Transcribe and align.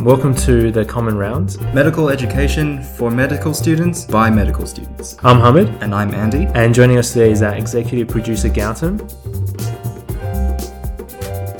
Welcome 0.00 0.34
to 0.46 0.70
the 0.70 0.84
Common 0.84 1.16
Rounds. 1.16 1.60
Medical 1.74 2.08
education 2.08 2.82
for 2.82 3.10
medical 3.10 3.52
students 3.52 4.04
by 4.06 4.30
medical 4.30 4.66
students. 4.66 5.16
I'm 5.22 5.38
Hamid, 5.40 5.68
And 5.82 5.94
I'm 5.94 6.14
Andy. 6.14 6.46
and 6.54 6.74
joining 6.74 6.96
us 6.98 7.12
today 7.12 7.30
is 7.30 7.42
our 7.42 7.54
executive 7.54 8.08
producer 8.08 8.48
Gautam. 8.48 8.98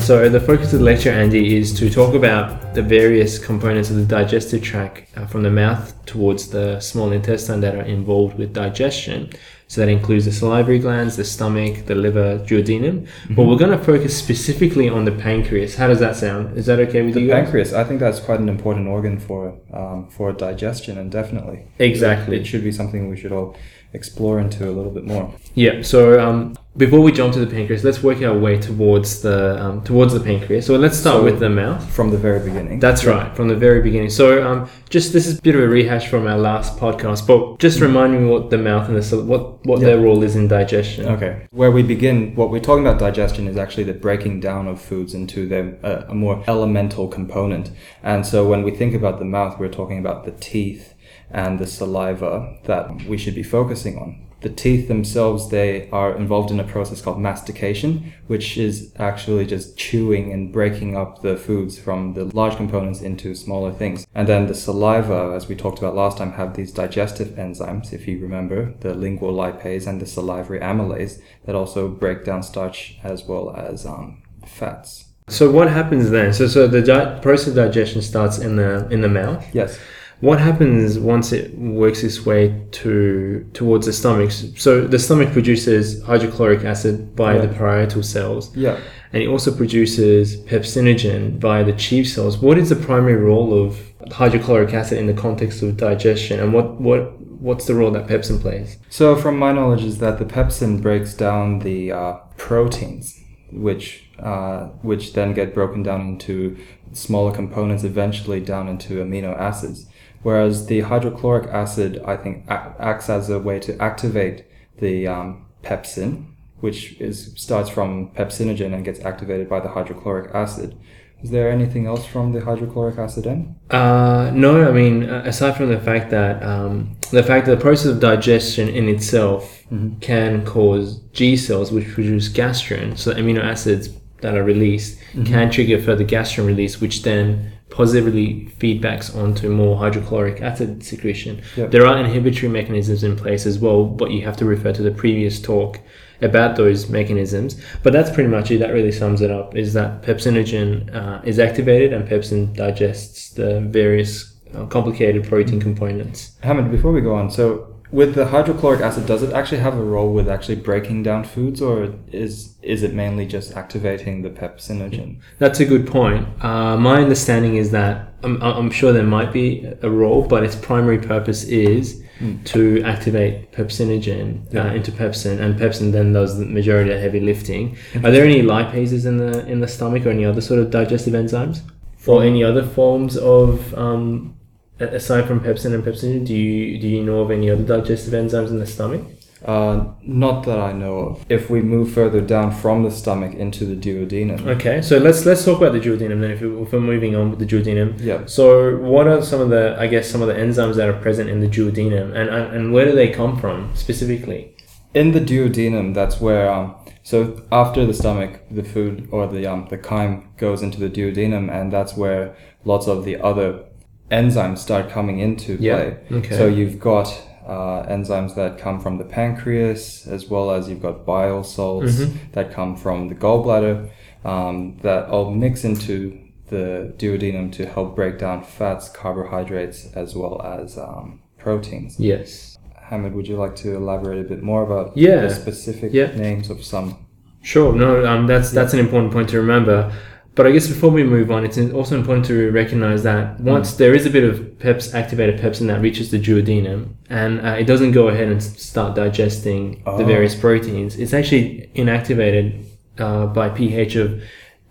So, 0.00 0.28
the 0.28 0.40
focus 0.40 0.72
of 0.72 0.80
the 0.80 0.84
lecture, 0.84 1.10
Andy, 1.10 1.56
is 1.58 1.72
to 1.78 1.90
talk 1.90 2.14
about 2.14 2.74
the 2.74 2.82
various 2.82 3.38
components 3.38 3.90
of 3.90 3.96
the 3.96 4.04
digestive 4.04 4.62
tract 4.62 5.16
uh, 5.16 5.26
from 5.26 5.42
the 5.42 5.50
mouth 5.50 5.94
towards 6.06 6.48
the 6.48 6.80
small 6.80 7.12
intestine 7.12 7.60
that 7.60 7.76
are 7.76 7.82
involved 7.82 8.38
with 8.38 8.52
digestion. 8.52 9.30
So, 9.70 9.80
that 9.82 9.88
includes 9.88 10.24
the 10.24 10.32
salivary 10.32 10.80
glands, 10.80 11.16
the 11.16 11.24
stomach, 11.24 11.86
the 11.86 11.94
liver, 11.94 12.28
duodenum. 12.48 13.06
But 13.36 13.44
we're 13.46 13.56
going 13.64 13.76
to 13.78 13.84
focus 13.92 14.12
specifically 14.24 14.88
on 14.88 15.04
the 15.04 15.12
pancreas. 15.12 15.76
How 15.76 15.86
does 15.86 16.00
that 16.00 16.16
sound? 16.16 16.58
Is 16.58 16.66
that 16.66 16.80
okay 16.86 17.02
with 17.02 17.14
The 17.14 17.20
you 17.20 17.28
guys? 17.28 17.44
pancreas, 17.44 17.72
I 17.72 17.84
think 17.84 18.00
that's 18.00 18.18
quite 18.18 18.40
an 18.40 18.48
important 18.48 18.88
organ 18.88 19.20
for 19.20 19.42
um, 19.72 20.08
for 20.16 20.32
digestion, 20.32 20.98
and 20.98 21.08
definitely 21.20 21.58
Exactly. 21.78 22.36
it 22.40 22.46
should 22.46 22.64
be 22.64 22.72
something 22.72 23.08
we 23.08 23.16
should 23.16 23.30
all 23.32 23.56
explore 23.92 24.40
into 24.40 24.68
a 24.68 24.72
little 24.78 24.90
bit 24.98 25.04
more. 25.04 25.32
Yeah. 25.54 25.82
So 25.82 26.00
um, 26.24 26.56
before 26.76 27.00
we 27.00 27.10
jump 27.10 27.32
to 27.34 27.40
the 27.44 27.46
pancreas, 27.52 27.82
let's 27.82 28.00
work 28.02 28.22
our 28.22 28.38
way 28.38 28.56
towards 28.58 29.22
the 29.22 29.60
um, 29.62 29.82
towards 29.82 30.12
the 30.14 30.20
pancreas. 30.20 30.66
So 30.66 30.76
let's 30.76 30.96
start 30.96 31.16
So- 31.18 31.24
with 31.24 31.40
the 31.40 31.50
mouth. 31.50 31.82
From 31.90 32.10
the 32.10 32.16
very 32.16 32.38
beginning. 32.40 32.78
That's 32.78 33.04
right, 33.04 33.34
from 33.34 33.48
the 33.48 33.56
very 33.56 33.82
beginning. 33.82 34.10
So 34.10 34.46
um, 34.46 34.68
just 34.88 35.12
this 35.12 35.26
is 35.26 35.38
a 35.38 35.42
bit 35.42 35.54
of 35.56 35.62
a 35.62 35.68
rehash 35.68 36.08
from 36.08 36.26
our 36.26 36.38
last 36.38 36.78
podcast, 36.78 37.26
but 37.26 37.58
just 37.58 37.80
remind 37.80 38.12
me 38.12 38.28
what 38.30 38.50
the 38.50 38.58
mouth 38.58 38.88
and 38.88 38.96
the 39.02 39.22
what 39.24 39.66
what 39.66 39.80
Yeah. 39.80 39.86
their 39.88 40.00
role 40.00 40.22
is 40.22 40.36
in 40.36 40.46
digestion. 40.48 41.06
Okay. 41.06 41.46
Where 41.50 41.72
we 41.72 41.82
begin, 41.82 42.34
what 42.36 42.50
we're 42.50 42.60
talking 42.60 42.86
about 42.86 43.00
digestion 43.00 43.48
is 43.48 43.56
actually 43.56 43.84
the 43.84 43.92
breaking 44.06 44.40
down 44.40 44.68
of 44.68 44.80
foods 44.80 45.12
into 45.14 45.48
their, 45.48 45.76
uh, 45.82 46.04
a 46.08 46.14
more 46.14 46.42
elemental 46.46 47.08
component. 47.08 47.70
And 48.02 48.24
so 48.24 48.48
when 48.48 48.62
we 48.62 48.70
think 48.70 48.94
about 48.94 49.18
the 49.18 49.24
mouth, 49.24 49.58
we're 49.58 49.68
talking 49.80 49.98
about 49.98 50.24
the 50.24 50.32
teeth 50.32 50.94
and 51.32 51.58
the 51.58 51.66
saliva 51.66 52.56
that 52.64 53.04
we 53.06 53.16
should 53.18 53.34
be 53.34 53.42
focusing 53.42 53.96
on. 53.98 54.16
The 54.40 54.48
teeth 54.48 54.88
themselves, 54.88 55.50
they 55.50 55.90
are 55.90 56.16
involved 56.16 56.50
in 56.50 56.60
a 56.60 56.64
process 56.64 57.02
called 57.02 57.20
mastication, 57.20 58.12
which 58.26 58.56
is 58.56 58.92
actually 58.96 59.46
just 59.46 59.76
chewing 59.76 60.32
and 60.32 60.52
breaking 60.52 60.96
up 60.96 61.20
the 61.20 61.36
foods 61.36 61.78
from 61.78 62.14
the 62.14 62.24
large 62.24 62.56
components 62.56 63.02
into 63.02 63.34
smaller 63.34 63.72
things. 63.72 64.06
And 64.14 64.26
then 64.26 64.46
the 64.46 64.54
saliva, 64.54 65.32
as 65.34 65.48
we 65.48 65.56
talked 65.56 65.78
about 65.78 65.94
last 65.94 66.18
time, 66.18 66.32
have 66.32 66.56
these 66.56 66.72
digestive 66.72 67.28
enzymes, 67.28 67.92
if 67.92 68.08
you 68.08 68.18
remember, 68.18 68.74
the 68.80 68.94
lingual 68.94 69.34
lipase 69.34 69.86
and 69.86 70.00
the 70.00 70.06
salivary 70.06 70.60
amylase, 70.60 71.20
that 71.44 71.54
also 71.54 71.88
break 71.88 72.24
down 72.24 72.42
starch 72.42 72.98
as 73.02 73.24
well 73.24 73.54
as 73.54 73.84
um, 73.84 74.22
fats. 74.46 75.06
So 75.28 75.50
what 75.50 75.70
happens 75.70 76.10
then? 76.10 76.32
So 76.32 76.48
so 76.48 76.66
the 76.66 76.82
di- 76.82 77.20
process 77.20 77.48
of 77.48 77.54
digestion 77.54 78.02
starts 78.02 78.38
in 78.38 78.56
the 78.56 78.88
in 78.88 79.00
the 79.00 79.08
mouth. 79.08 79.46
Yes. 79.54 79.78
What 80.20 80.38
happens 80.38 80.98
once 80.98 81.32
it 81.32 81.56
works 81.56 82.02
its 82.04 82.26
way 82.26 82.54
to 82.72 83.46
towards 83.54 83.86
the 83.86 83.92
stomach? 83.92 84.30
So 84.30 84.86
the 84.86 84.98
stomach 84.98 85.32
produces 85.32 86.02
hydrochloric 86.02 86.62
acid 86.64 87.16
by 87.16 87.34
Yeah. 87.34 87.40
the 87.46 87.48
parietal 87.48 88.02
cells. 88.02 88.54
Yeah. 88.56 88.76
and 89.12 89.20
it 89.24 89.26
also 89.26 89.50
produces 89.50 90.36
pepsinogen 90.50 91.38
via 91.38 91.64
the 91.64 91.72
chief 91.72 92.06
cells. 92.08 92.38
What 92.38 92.56
is 92.58 92.68
the 92.68 92.76
primary 92.76 93.16
role 93.16 93.52
of 93.62 93.76
hydrochloric 94.12 94.72
acid 94.72 94.98
in 94.98 95.06
the 95.06 95.12
context 95.26 95.62
of 95.62 95.76
digestion, 95.76 96.38
and 96.38 96.52
what 96.52 96.80
what 96.80 97.02
what's 97.46 97.64
the 97.66 97.74
role 97.74 97.90
that 97.90 98.06
pepsin 98.06 98.38
plays? 98.40 98.76
So, 98.88 99.16
from 99.16 99.34
my 99.38 99.50
knowledge, 99.52 99.82
is 99.84 99.98
that 99.98 100.18
the 100.20 100.24
pepsin 100.36 100.80
breaks 100.80 101.12
down 101.14 101.60
the 101.60 101.90
uh, 101.90 102.12
proteins, 102.36 103.18
which 103.50 104.04
uh, 104.22 104.60
which 104.82 105.04
then 105.14 105.32
get 105.34 105.54
broken 105.54 105.82
down 105.82 106.00
into 106.12 106.56
smaller 106.92 107.32
components, 107.32 107.82
eventually 107.84 108.40
down 108.40 108.68
into 108.68 109.02
amino 109.04 109.36
acids. 109.36 109.86
Whereas 110.22 110.66
the 110.66 110.80
hydrochloric 110.80 111.48
acid, 111.48 112.02
I 112.04 112.16
think, 112.16 112.44
acts 112.48 113.08
as 113.08 113.30
a 113.30 113.38
way 113.38 113.58
to 113.60 113.80
activate 113.80 114.44
the 114.78 115.06
um, 115.06 115.46
pepsin, 115.62 116.26
which 116.60 117.00
is 117.00 117.32
starts 117.36 117.70
from 117.70 118.10
pepsinogen 118.10 118.74
and 118.74 118.84
gets 118.84 119.00
activated 119.00 119.48
by 119.48 119.60
the 119.60 119.68
hydrochloric 119.68 120.34
acid. 120.34 120.76
Is 121.22 121.30
there 121.30 121.50
anything 121.50 121.86
else 121.86 122.06
from 122.06 122.32
the 122.32 122.40
hydrochloric 122.40 122.98
acid 122.98 123.26
end? 123.26 123.54
Uh, 123.70 124.30
no, 124.32 124.66
I 124.66 124.72
mean 124.72 125.08
uh, 125.08 125.22
aside 125.26 125.56
from 125.56 125.68
the 125.68 125.80
fact 125.80 126.10
that 126.10 126.42
um, 126.42 126.96
the 127.10 127.22
fact 127.22 127.46
that 127.46 127.56
the 127.56 127.60
process 127.60 127.86
of 127.86 128.00
digestion 128.00 128.68
in 128.68 128.88
itself 128.88 129.64
can 130.00 130.44
cause 130.46 131.00
G 131.12 131.36
cells, 131.36 131.72
which 131.72 131.88
produce 131.88 132.28
gastrin, 132.28 132.96
so 132.96 133.12
amino 133.12 133.42
acids 133.42 133.90
that 134.22 134.34
are 134.34 134.44
released 134.44 134.98
can 135.24 135.50
trigger 135.50 135.80
further 135.80 136.04
gastrin 136.04 136.46
release, 136.46 136.80
which 136.80 137.02
then 137.02 137.52
positively 137.70 138.52
feedbacks 138.58 139.14
onto 139.16 139.48
more 139.48 139.76
hydrochloric 139.78 140.42
acid 140.42 140.82
secretion. 140.84 141.42
Yep. 141.56 141.70
There 141.70 141.86
are 141.86 141.98
inhibitory 141.98 142.48
mechanisms 142.48 143.04
in 143.04 143.16
place 143.16 143.46
as 143.46 143.58
well, 143.58 143.84
but 143.84 144.10
you 144.10 144.22
have 144.24 144.36
to 144.38 144.44
refer 144.44 144.72
to 144.72 144.82
the 144.82 144.90
previous 144.90 145.40
talk 145.40 145.80
about 146.20 146.56
those 146.56 146.88
mechanisms. 146.88 147.62
But 147.82 147.92
that's 147.92 148.10
pretty 148.10 148.28
much 148.28 148.50
it. 148.50 148.58
That 148.58 148.72
really 148.72 148.92
sums 148.92 149.22
it 149.22 149.30
up. 149.30 149.56
Is 149.56 149.72
that 149.74 150.02
pepsinogen 150.02 150.94
uh, 150.94 151.22
is 151.24 151.38
activated 151.38 151.92
and 151.92 152.06
pepsin 152.06 152.54
digests 152.54 153.30
the 153.30 153.60
various 153.60 154.36
uh, 154.54 154.66
complicated 154.66 155.24
protein 155.24 155.60
components. 155.60 156.36
Hamid, 156.42 156.70
before 156.70 156.92
we 156.92 157.00
go 157.00 157.14
on, 157.14 157.30
so 157.30 157.69
with 157.92 158.14
the 158.14 158.26
hydrochloric 158.26 158.80
acid, 158.80 159.06
does 159.06 159.22
it 159.22 159.32
actually 159.32 159.58
have 159.58 159.76
a 159.76 159.82
role 159.82 160.12
with 160.12 160.28
actually 160.28 160.56
breaking 160.56 161.02
down 161.02 161.24
foods, 161.24 161.60
or 161.60 161.94
is 162.12 162.54
is 162.62 162.82
it 162.82 162.94
mainly 162.94 163.26
just 163.26 163.56
activating 163.56 164.22
the 164.22 164.30
pepsinogen? 164.30 165.18
That's 165.38 165.60
a 165.60 165.64
good 165.64 165.86
point. 165.86 166.28
Uh, 166.42 166.76
my 166.76 167.02
understanding 167.02 167.56
is 167.56 167.70
that 167.70 168.12
I'm, 168.22 168.40
I'm 168.42 168.70
sure 168.70 168.92
there 168.92 169.02
might 169.02 169.32
be 169.32 169.66
a 169.82 169.90
role, 169.90 170.22
but 170.26 170.44
its 170.44 170.56
primary 170.56 170.98
purpose 170.98 171.44
is 171.44 172.02
to 172.44 172.82
activate 172.82 173.50
pepsinogen 173.50 174.54
uh, 174.54 174.74
into 174.74 174.92
pepsin, 174.92 175.40
and 175.40 175.58
pepsin 175.58 175.90
then 175.90 176.12
does 176.12 176.38
the 176.38 176.44
majority 176.44 176.92
of 176.92 177.00
heavy 177.00 177.20
lifting. 177.20 177.76
Are 178.04 178.10
there 178.10 178.24
any 178.24 178.42
lipases 178.42 179.06
in 179.06 179.16
the 179.16 179.46
in 179.46 179.60
the 179.60 179.68
stomach 179.68 180.04
or 180.04 180.10
any 180.10 180.24
other 180.24 180.42
sort 180.42 180.60
of 180.60 180.70
digestive 180.70 181.14
enzymes, 181.14 181.62
or 182.06 182.22
any 182.22 182.44
other 182.44 182.62
forms 182.62 183.16
of 183.16 183.74
um, 183.74 184.36
aside 184.80 185.26
from 185.26 185.40
pepsin 185.40 185.74
and 185.74 185.84
pepsinogen? 185.84 186.26
Do 186.26 186.34
you 186.34 186.78
do 186.80 186.88
you 186.88 187.02
know 187.02 187.20
of 187.20 187.30
any 187.30 187.50
other 187.50 187.62
digestive 187.62 188.14
enzymes 188.14 188.48
in 188.48 188.58
the 188.58 188.66
stomach? 188.66 189.02
Uh, 189.44 189.86
not 190.02 190.44
that 190.44 190.58
I 190.58 190.72
know 190.72 190.98
of. 190.98 191.24
If 191.30 191.48
we 191.48 191.62
move 191.62 191.92
further 191.92 192.20
down 192.20 192.52
from 192.52 192.82
the 192.82 192.90
stomach 192.90 193.34
into 193.34 193.64
the 193.64 193.74
duodenum, 193.74 194.46
Okay, 194.46 194.82
so 194.82 194.98
let's 194.98 195.24
let's 195.24 195.44
talk 195.44 195.58
about 195.58 195.72
the 195.72 195.80
duodenum 195.80 196.20
then. 196.20 196.30
If, 196.32 196.42
if 196.42 196.72
we're 196.72 196.80
moving 196.80 197.16
on 197.16 197.30
with 197.30 197.38
the 197.38 197.46
duodenum, 197.46 197.98
yeah. 198.00 198.26
So, 198.26 198.76
what 198.76 199.06
are 199.06 199.22
some 199.22 199.40
of 199.40 199.48
the, 199.48 199.76
I 199.78 199.86
guess, 199.86 200.10
some 200.10 200.20
of 200.20 200.28
the 200.28 200.34
enzymes 200.34 200.76
that 200.76 200.88
are 200.88 201.00
present 201.00 201.30
in 201.30 201.40
the 201.40 201.48
duodenum, 201.48 202.14
and 202.14 202.28
and, 202.28 202.54
and 202.54 202.72
where 202.72 202.84
do 202.84 202.92
they 202.92 203.08
come 203.08 203.40
from 203.40 203.74
specifically? 203.74 204.54
In 204.92 205.12
the 205.12 205.20
duodenum, 205.20 205.94
that's 205.94 206.20
where 206.20 206.50
um, 206.52 206.74
so 207.02 207.42
after 207.50 207.86
the 207.86 207.94
stomach, 207.94 208.42
the 208.50 208.62
food 208.62 209.08
or 209.10 209.26
the 209.26 209.46
um, 209.46 209.68
the 209.70 209.78
chyme 209.78 210.36
goes 210.36 210.62
into 210.62 210.78
the 210.78 210.90
duodenum, 210.90 211.50
and 211.50 211.72
that's 211.72 211.96
where 211.96 212.36
lots 212.64 212.86
of 212.86 213.06
the 213.06 213.16
other 213.16 213.64
enzymes 214.10 214.58
start 214.58 214.88
coming 214.90 215.18
into 215.18 215.56
play. 215.56 215.66
Yeah, 216.10 216.16
okay. 216.18 216.36
So 216.36 216.46
you've 216.46 216.78
got 216.80 217.08
uh, 217.46 217.84
enzymes 217.88 218.34
that 218.36 218.58
come 218.58 218.78
from 218.80 218.98
the 218.98 219.04
pancreas, 219.04 220.06
as 220.06 220.28
well 220.28 220.50
as 220.52 220.68
you've 220.68 220.82
got 220.82 221.04
bile 221.04 221.42
salts 221.42 221.96
Mhm. 221.96 222.12
that 222.32 222.52
come 222.52 222.76
from 222.76 223.08
the 223.08 223.14
gallbladder, 223.14 223.88
um, 224.24 224.76
that 224.82 225.08
all 225.08 225.30
mix 225.30 225.64
into 225.64 226.16
the 226.48 226.92
duodenum 226.98 227.50
to 227.52 227.66
help 227.66 227.96
break 227.96 228.18
down 228.18 228.42
fats, 228.44 228.88
carbohydrates, 228.88 229.90
as 229.94 230.14
well 230.14 230.40
as 230.42 230.78
um, 230.78 231.20
proteins. 231.38 231.98
Yes. 231.98 232.58
Hamid, 232.88 233.14
would 233.14 233.26
you 233.26 233.36
like 233.36 233.54
to 233.56 233.74
elaborate 233.74 234.20
a 234.20 234.28
bit 234.28 234.42
more 234.42 234.62
about 234.62 234.96
Yeah. 234.96 235.22
the 235.22 235.30
specific 235.30 235.92
Yeah. 235.92 236.14
names 236.16 236.50
of 236.50 236.62
some? 236.62 236.96
Sure. 237.42 237.72
No, 237.72 238.04
um, 238.04 238.26
that's 238.26 238.50
that's 238.50 238.74
an 238.74 238.80
important 238.80 239.12
point 239.12 239.28
to 239.30 239.40
remember. 239.40 239.90
But 240.36 240.46
I 240.46 240.52
guess 240.52 240.68
before 240.68 240.90
we 240.90 241.02
move 241.02 241.30
on, 241.30 241.44
it's 241.44 241.58
also 241.58 241.96
important 241.96 242.24
to 242.26 242.50
recognize 242.52 243.02
that 243.02 243.40
once 243.40 243.74
there 243.74 243.94
is 243.94 244.06
a 244.06 244.10
bit 244.10 244.22
of 244.24 244.58
peps 244.60 244.94
activated 244.94 245.40
pepsin 245.40 245.66
that 245.66 245.80
reaches 245.80 246.10
the 246.10 246.18
duodenum, 246.18 246.94
and 247.08 247.40
uh, 247.44 247.56
it 247.58 247.64
doesn't 247.64 247.92
go 247.92 248.08
ahead 248.08 248.28
and 248.28 248.40
start 248.42 248.94
digesting 248.94 249.82
the 249.84 249.90
Oh. 249.90 250.04
various 250.04 250.34
proteins, 250.34 250.96
it's 250.98 251.12
actually 251.12 251.68
inactivated 251.74 252.64
uh, 252.98 253.26
by 253.26 253.48
pH 253.48 253.96
of 253.96 254.22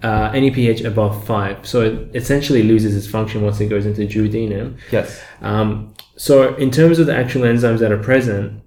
uh, 0.01 0.31
any 0.33 0.50
pH 0.50 0.81
above 0.81 1.25
five. 1.25 1.67
So 1.67 1.81
it 1.81 2.15
essentially 2.15 2.63
loses 2.63 2.95
its 2.95 3.06
function 3.07 3.41
once 3.41 3.59
it 3.59 3.67
goes 3.67 3.85
into 3.85 4.06
the 4.06 4.07
duodenum. 4.07 4.77
Yes. 4.91 5.21
Um, 5.41 5.94
so, 6.15 6.53
in 6.56 6.69
terms 6.71 7.00
of 7.00 7.06
the 7.06 7.15
actual 7.15 7.41
enzymes 7.44 7.79
that 7.79 7.91
are 7.91 7.97
present, 7.97 8.61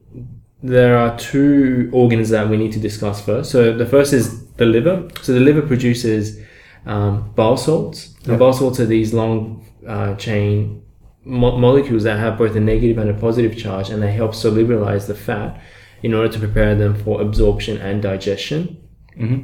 there 0.62 0.96
are 0.96 1.18
two 1.18 1.90
organs 1.92 2.28
that 2.30 2.48
we 2.48 2.56
need 2.56 2.72
to 2.72 2.78
discuss 2.80 3.20
first. 3.24 3.50
So, 3.50 3.76
the 3.76 3.84
first 3.86 4.12
is 4.12 4.46
the 4.56 4.64
liver. 4.66 5.08
So, 5.22 5.32
the 5.32 5.40
liver 5.40 5.60
produces 5.62 6.38
um, 6.86 7.30
bile 7.34 7.56
salts. 7.56 8.14
And 8.24 8.32
Yeah. 8.32 8.38
bile 8.38 8.52
salts 8.52 8.80
are 8.80 8.86
these 8.86 9.12
long 9.14 9.64
uh, 9.86 10.14
chain 10.16 10.82
mo- 11.24 11.58
molecules 11.58 12.02
that 12.04 12.18
have 12.18 12.38
both 12.38 12.54
a 12.56 12.60
negative 12.60 12.98
and 12.98 13.10
a 13.10 13.14
positive 13.14 13.56
charge, 13.56 13.90
and 13.90 14.02
they 14.02 14.12
help 14.12 14.32
solubilize 14.32 15.06
the 15.06 15.14
fat 15.14 15.60
in 16.02 16.14
order 16.14 16.28
to 16.32 16.38
prepare 16.38 16.74
them 16.74 16.94
for 16.94 17.20
absorption 17.20 17.78
and 17.78 18.02
digestion. 18.02 18.76
hmm 19.16 19.40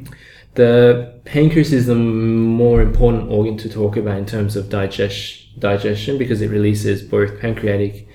The 0.55 1.13
pancreas 1.25 1.71
is 1.71 1.85
the 1.85 1.95
more 1.95 2.81
important 2.81 3.29
organ 3.31 3.55
to 3.57 3.69
talk 3.69 3.95
about 3.97 4.17
in 4.17 4.25
terms 4.25 4.55
of 4.55 4.67
digest, 4.69 5.59
digestion 5.59 6.17
because 6.17 6.41
it 6.41 6.49
releases 6.49 7.01
both 7.01 7.39
pancreatic 7.39 8.07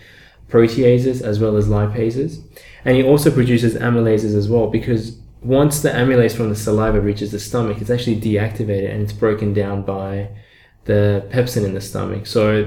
proteases 0.51 1.23
as 1.23 1.39
well 1.41 1.57
as 1.57 1.67
lipases. 1.69 2.41
And 2.85 2.97
it 2.99 3.07
also 3.07 3.31
produces 3.31 3.75
amylases 3.77 4.35
as 4.37 4.49
well 4.49 4.67
because 4.69 5.17
once 5.45 5.83
the 5.83 5.91
amylase 5.91 6.35
from 6.35 6.49
the 6.49 6.57
saliva 6.57 7.01
reaches 7.01 7.31
the 7.31 7.39
stomach, 7.39 7.81
it's 7.81 7.91
actually 7.91 8.21
deactivated 8.21 8.91
and 8.91 9.03
it's 9.03 9.13
broken 9.13 9.53
down 9.53 9.83
by 9.83 10.31
the 10.87 11.27
pepsin 11.31 11.65
in 11.65 11.75
the 11.75 11.81
stomach. 11.81 12.27
So 12.27 12.65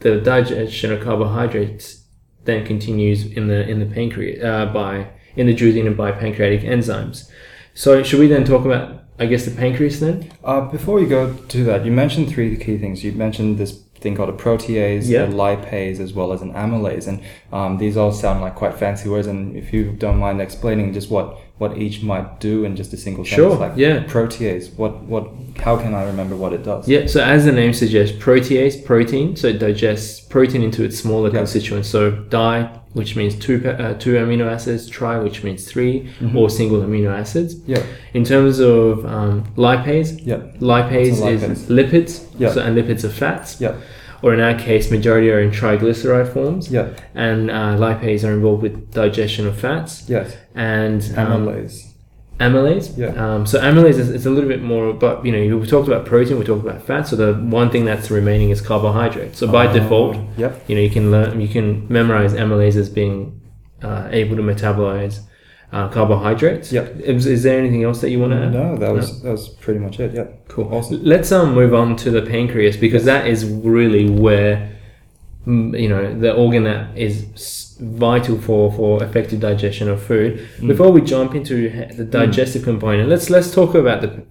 the 0.00 0.20
digestion 0.20 0.92
of 0.92 1.02
carbohydrates 1.02 2.04
then 2.44 2.66
continues 2.66 3.24
in 3.24 3.48
the 3.48 3.68
in 3.68 3.78
the 3.80 3.86
pancreas 3.86 4.42
uh, 4.42 4.66
by 4.66 5.08
in 5.36 5.46
the 5.46 5.54
duodenum 5.54 5.96
by 5.96 6.10
pancreatic 6.10 6.62
enzymes. 6.62 7.30
So 7.74 8.02
should 8.02 8.18
we 8.18 8.26
then 8.26 8.44
talk 8.44 8.64
about 8.64 9.04
I 9.18 9.26
guess 9.26 9.44
the 9.44 9.52
pancreas 9.52 10.00
then? 10.00 10.32
Uh, 10.42 10.62
before 10.62 10.96
we 10.96 11.06
go 11.06 11.34
to 11.34 11.64
that, 11.64 11.84
you 11.84 11.92
mentioned 11.92 12.28
three 12.30 12.56
key 12.56 12.78
things. 12.78 13.04
You 13.04 13.12
mentioned 13.12 13.58
this 13.58 13.72
thing 14.00 14.16
called 14.16 14.28
a 14.30 14.32
protease, 14.32 15.06
Yeah. 15.08 15.24
a 15.24 15.28
lipase, 15.28 16.00
as 16.00 16.12
well 16.12 16.32
as 16.32 16.42
an 16.42 16.52
amylase, 16.54 17.06
and 17.06 17.20
um, 17.52 17.78
these 17.78 17.96
all 17.96 18.12
sound 18.12 18.40
like 18.40 18.54
quite 18.54 18.74
fancy 18.74 19.08
words. 19.08 19.26
And 19.26 19.56
if 19.56 19.72
you 19.72 19.92
don't 19.92 20.18
mind 20.18 20.40
explaining 20.40 20.92
just 20.92 21.10
what 21.10 21.38
what 21.58 21.76
each 21.76 22.02
might 22.02 22.40
do 22.40 22.64
in 22.64 22.74
just 22.74 22.90
a 22.94 22.96
single 22.96 23.22
Sure, 23.22 23.50
sentence, 23.50 23.60
like 23.60 23.72
yeah. 23.78 24.02
protease, 24.04 24.74
what 24.76 25.02
what 25.04 25.28
how 25.58 25.76
can 25.76 25.94
I 25.94 26.04
remember 26.04 26.34
what 26.34 26.52
it 26.54 26.62
does? 26.64 26.88
Yeah, 26.88 27.06
so 27.06 27.22
as 27.22 27.44
the 27.44 27.52
name 27.52 27.74
suggests, 27.74 28.16
protease, 28.16 28.82
protein, 28.84 29.36
so 29.36 29.48
it 29.48 29.58
digests 29.58 30.20
protein 30.20 30.62
into 30.62 30.82
its 30.84 30.98
smaller 30.98 31.28
Yeah. 31.28 31.38
constituents. 31.40 31.88
So 31.88 32.10
di, 32.12 32.66
which 32.92 33.14
means 33.16 33.34
two 33.36 33.56
uh, 33.68 33.94
two 33.94 34.14
amino 34.14 34.50
acids, 34.50 34.88
tri, 34.88 35.18
which 35.18 35.44
means 35.44 35.64
3 35.70 36.00
Mm-hmm. 36.00 36.36
or 36.36 36.50
single 36.50 36.80
amino 36.80 37.10
acids. 37.16 37.54
Yeah, 37.66 37.82
In 38.14 38.24
terms 38.24 38.58
of 38.58 39.04
um, 39.06 39.44
lipase, 39.56 40.20
yeah, 40.26 40.38
lipase, 40.60 41.22
a 41.24 41.28
is 41.50 41.68
lipids, 41.68 42.26
Yeah. 42.38 42.52
so, 42.52 42.60
and 42.62 42.76
lipids 42.76 43.04
are 43.04 43.08
fats. 43.10 43.60
yeah, 43.60 43.74
Or 44.22 44.34
in 44.34 44.40
our 44.40 44.54
case, 44.58 44.90
majority 44.90 45.30
are 45.30 45.40
in 45.40 45.50
triglyceride 45.50 46.32
forms, 46.32 46.70
yeah, 46.70 46.88
and 47.14 47.50
uh, 47.50 47.76
lipase 47.78 48.24
are 48.28 48.32
involved 48.32 48.62
with 48.62 48.92
digestion 48.92 49.46
of 49.46 49.56
fats. 49.58 50.08
yes. 50.08 50.36
And 50.54 51.00
um, 51.16 51.46
Amylase. 51.46 51.89
Amylase. 52.40 52.96
Yeah. 52.96 53.08
Um, 53.22 53.46
so 53.46 53.60
amylase 53.60 53.98
is 53.98 54.10
it's 54.10 54.26
a 54.26 54.30
little 54.30 54.48
bit 54.48 54.62
more, 54.62 54.92
but 54.92 55.24
you 55.24 55.32
know, 55.32 55.56
we 55.58 55.66
talked 55.66 55.88
about 55.88 56.06
protein, 56.06 56.38
we 56.38 56.44
talked 56.44 56.64
about 56.66 56.82
fat. 56.82 57.02
So 57.08 57.16
the 57.16 57.34
one 57.34 57.70
thing 57.70 57.84
that's 57.84 58.10
remaining 58.10 58.50
is 58.50 58.60
carbohydrate. 58.60 59.36
So 59.36 59.46
by 59.46 59.66
Oh, 59.68 59.72
default, 59.72 60.16
Yep. 60.38 60.64
you 60.68 60.74
know, 60.76 60.80
you 60.82 60.90
can 60.90 61.10
learn, 61.10 61.40
you 61.40 61.48
can 61.48 61.86
memorize 61.88 62.32
amylase 62.34 62.76
as 62.76 62.88
being 62.88 63.40
uh, 63.82 64.08
able 64.10 64.36
to 64.36 64.42
metabolize 64.42 65.20
uh, 65.72 65.88
carbohydrates. 65.88 66.72
Yep. 66.72 66.96
Is, 67.00 67.26
is 67.26 67.42
there 67.44 67.58
anything 67.58 67.84
else 67.84 68.00
that 68.00 68.10
you 68.10 68.18
want 68.18 68.32
to 68.32 68.38
add? 68.44 68.52
No, 68.52 68.76
that 68.76 68.92
was 68.92 69.22
that 69.22 69.30
was 69.30 69.48
pretty 69.48 69.78
much 69.80 70.00
it. 70.00 70.12
Yeah. 70.14 70.24
Cool. 70.48 70.72
Awesome. 70.74 71.04
Let's 71.04 71.30
um 71.30 71.54
move 71.54 71.72
on 71.74 71.94
to 71.96 72.10
the 72.10 72.22
pancreas 72.22 72.76
because 72.76 73.04
that 73.04 73.26
is 73.28 73.44
really 73.44 74.10
where 74.10 74.72
mm, 75.46 75.78
you 75.80 75.88
know 75.88 76.18
the 76.18 76.34
organ 76.34 76.64
that 76.64 76.96
is 76.98 77.69
vital 77.80 78.38
for 78.38 78.72
for 78.72 79.02
effective 79.02 79.40
digestion 79.40 79.88
of 79.88 80.02
food. 80.02 80.38
Mm. 80.58 80.68
Before 80.68 80.90
we 80.90 81.00
jump 81.00 81.34
into 81.34 81.70
the 81.94 82.04
digestive 82.04 82.62
component, 82.62 83.08
let's 83.08 83.30
let's 83.30 83.52
talk 83.52 83.74
about 83.74 84.02
the 84.02 84.22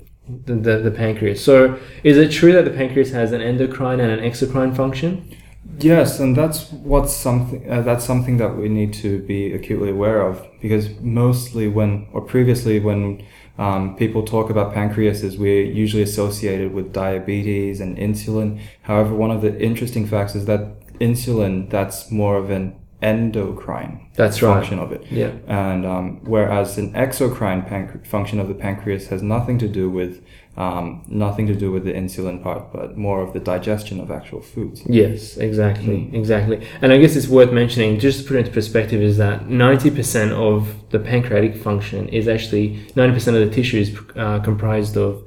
the, 0.46 0.56
the 0.56 0.78
the 0.78 0.92
pancreas. 0.92 1.44
So, 1.44 1.80
is 2.04 2.18
it 2.18 2.32
true 2.32 2.54
that 2.54 2.66
the 2.66 2.72
pancreas 2.72 3.12
has 3.12 3.32
an 3.32 3.42
endocrine 3.42 4.00
and 4.00 4.12
an 4.12 4.20
exocrine 4.20 4.76
function? 4.76 5.36
Yes, 5.80 6.20
and 6.20 6.36
that's 6.36 6.72
what's 6.72 7.14
something 7.14 7.70
uh, 7.72 7.82
that's 7.82 8.06
something 8.06 8.38
that 8.38 8.58
we 8.58 8.70
need 8.70 8.94
to 8.96 9.22
be 9.24 9.54
acutely 9.54 9.90
aware 9.90 10.22
of 10.22 10.46
because 10.62 10.90
mostly 11.00 11.68
when 11.68 12.08
or 12.14 12.22
previously 12.22 12.80
when 12.80 13.26
um, 13.58 13.96
people 13.98 14.24
talk 14.24 14.50
about 14.50 14.74
pancreases, 14.74 15.38
we're 15.38 15.64
usually 15.64 16.04
associated 16.04 16.74
with 16.74 16.94
diabetes 16.94 17.82
and 17.82 17.98
insulin. 17.98 18.62
However, 18.84 19.14
one 19.14 19.32
of 19.32 19.42
the 19.42 19.60
interesting 19.62 20.08
facts 20.08 20.34
is 20.34 20.46
that 20.46 20.80
insulin 21.00 21.70
that's 21.70 22.12
more 22.12 22.38
of 22.38 22.50
an 22.50 22.76
endocrine 23.02 24.08
That's 24.16 24.42
right. 24.42 24.54
function 24.56 24.80
of 24.80 24.92
it. 24.92 25.06
Yeah. 25.12 25.32
And 25.48 25.86
um, 25.86 26.20
whereas 26.24 26.78
an 26.78 26.94
exocrine 26.94 27.68
panc- 27.70 28.06
function 28.06 28.40
of 28.40 28.48
the 28.48 28.54
pancreas 28.54 29.08
has 29.08 29.22
nothing 29.22 29.58
to 29.60 29.68
do 29.68 29.90
with 29.90 30.24
um, 30.58 31.06
nothing 31.08 31.48
to 31.48 31.56
do 31.56 31.72
with 31.72 31.86
the 31.86 31.94
insulin 31.94 32.44
part, 32.44 32.74
but 32.74 32.98
more 32.98 33.22
of 33.22 33.32
the 33.32 33.40
digestion 33.40 34.02
of 34.02 34.12
actual 34.12 34.42
foods. 34.42 34.82
Yes, 34.86 35.38
exactly, 35.38 36.00
Mm. 36.12 36.14
exactly. 36.14 36.68
And 36.82 36.92
I 36.92 36.98
guess 36.98 37.16
it's 37.16 37.30
worth 37.30 37.54
mentioning, 37.54 37.98
just 37.98 38.20
to 38.22 38.28
put 38.28 38.36
it 38.36 38.40
into 38.40 38.52
perspective, 38.52 39.02
is 39.02 39.16
that 39.18 39.48
90% 39.48 40.32
of 40.32 40.74
the 40.90 41.00
pancreatic 41.00 41.56
function 41.56 42.10
is 42.10 42.28
actually, 42.28 42.78
90% 42.96 43.42
of 43.42 43.50
the 43.50 43.56
tissue 43.56 43.78
is 43.80 43.98
uh, 44.18 44.40
comprised 44.40 44.98
of 44.98 45.24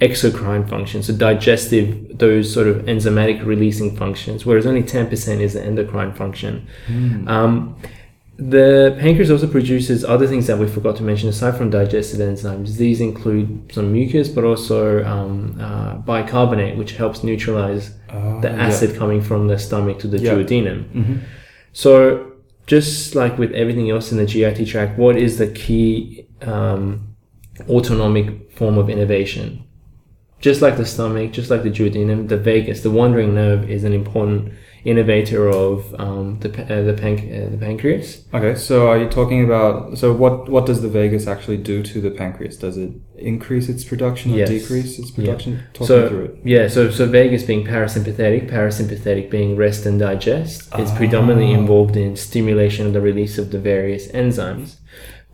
exocrine 0.00 0.68
functions, 0.68 1.06
so 1.06 1.12
digestive, 1.14 2.18
those 2.18 2.52
sort 2.52 2.66
of 2.66 2.76
enzymatic 2.86 3.44
releasing 3.44 3.96
functions, 3.96 4.46
whereas 4.46 4.66
only 4.66 4.82
10% 4.82 5.40
is 5.40 5.52
the 5.54 5.62
endocrine 5.62 6.12
function. 6.14 6.66
Um, 7.26 7.76
the 8.38 8.96
pancreas 8.98 9.30
also 9.30 9.46
produces 9.46 10.02
other 10.02 10.26
things 10.26 10.46
that 10.46 10.56
we 10.58 10.66
forgot 10.66 10.96
to 10.96 11.02
mention 11.02 11.28
aside 11.28 11.56
from 11.58 11.68
digestive 11.68 12.20
enzymes. 12.20 12.78
These 12.78 13.02
include 13.02 13.70
some 13.74 13.92
mucus, 13.92 14.28
but 14.30 14.44
also 14.44 15.04
um, 15.04 15.58
uh, 15.60 15.96
bicarbonate, 15.96 16.78
which 16.78 16.92
helps 16.92 17.22
neutralize 17.22 17.90
Uh, 18.08 18.40
the 18.40 18.48
yeah. 18.48 18.66
acid 18.66 18.96
coming 18.96 19.20
from 19.20 19.46
the 19.48 19.58
stomach 19.58 19.98
to 19.98 20.08
the 20.08 20.18
Yeah. 20.18 20.32
duodenum. 20.34 20.84
Mhm. 20.94 21.18
So, 21.72 22.26
just 22.66 23.14
like 23.14 23.38
with 23.38 23.52
everything 23.52 23.88
else 23.90 24.10
in 24.10 24.16
the 24.18 24.24
GIT 24.24 24.64
tract, 24.64 24.98
what 24.98 25.16
is 25.16 25.36
the 25.36 25.46
key 25.48 26.24
um, 26.42 27.00
autonomic 27.68 28.26
form 28.58 28.78
of 28.78 28.88
innervation? 28.88 29.60
Just 30.40 30.62
like 30.62 30.76
the 30.78 30.86
stomach, 30.86 31.32
just 31.32 31.50
like 31.50 31.62
the 31.62 31.70
duodenum, 31.70 32.28
the 32.28 32.36
vagus, 32.38 32.80
the 32.82 32.90
wandering 32.90 33.34
nerve, 33.34 33.68
is 33.70 33.84
an 33.84 33.92
important 33.92 34.52
innervator 34.86 35.52
of 35.52 35.94
um, 36.00 36.38
the 36.40 36.48
uh, 36.48 36.82
the, 36.82 36.94
panc- 36.94 37.28
uh, 37.46 37.50
the 37.50 37.58
pancreas. 37.58 38.24
Okay, 38.32 38.54
so 38.54 38.88
are 38.88 38.96
you 38.96 39.06
talking 39.10 39.44
about 39.44 39.98
so 39.98 40.10
what 40.14 40.48
what 40.48 40.64
does 40.64 40.80
the 40.80 40.88
vagus 40.88 41.26
actually 41.26 41.58
do 41.58 41.82
to 41.82 42.00
the 42.00 42.10
pancreas? 42.10 42.56
Does 42.56 42.78
it 42.78 42.90
increase 43.18 43.68
its 43.68 43.84
production 43.84 44.32
or 44.32 44.38
Yes. 44.38 44.48
decrease 44.48 44.98
its 44.98 45.10
production? 45.10 45.60
Talk 45.74 45.86
So- 45.88 46.08
through 46.08 46.24
it. 46.24 46.36
Yeah, 46.44 46.68
so 46.68 46.90
so 46.90 47.04
vagus 47.04 47.42
being 47.42 47.66
parasympathetic, 47.66 48.48
parasympathetic 48.50 49.28
being 49.28 49.56
rest 49.56 49.84
and 49.84 49.98
digest, 50.00 50.70
it's 50.78 50.92
predominantly 50.92 51.54
Ah. 51.54 51.58
involved 51.58 51.96
in 51.98 52.16
stimulation 52.16 52.86
of 52.86 52.94
the 52.94 53.02
release 53.02 53.36
of 53.36 53.50
the 53.50 53.58
various 53.58 54.08
enzymes. 54.12 54.76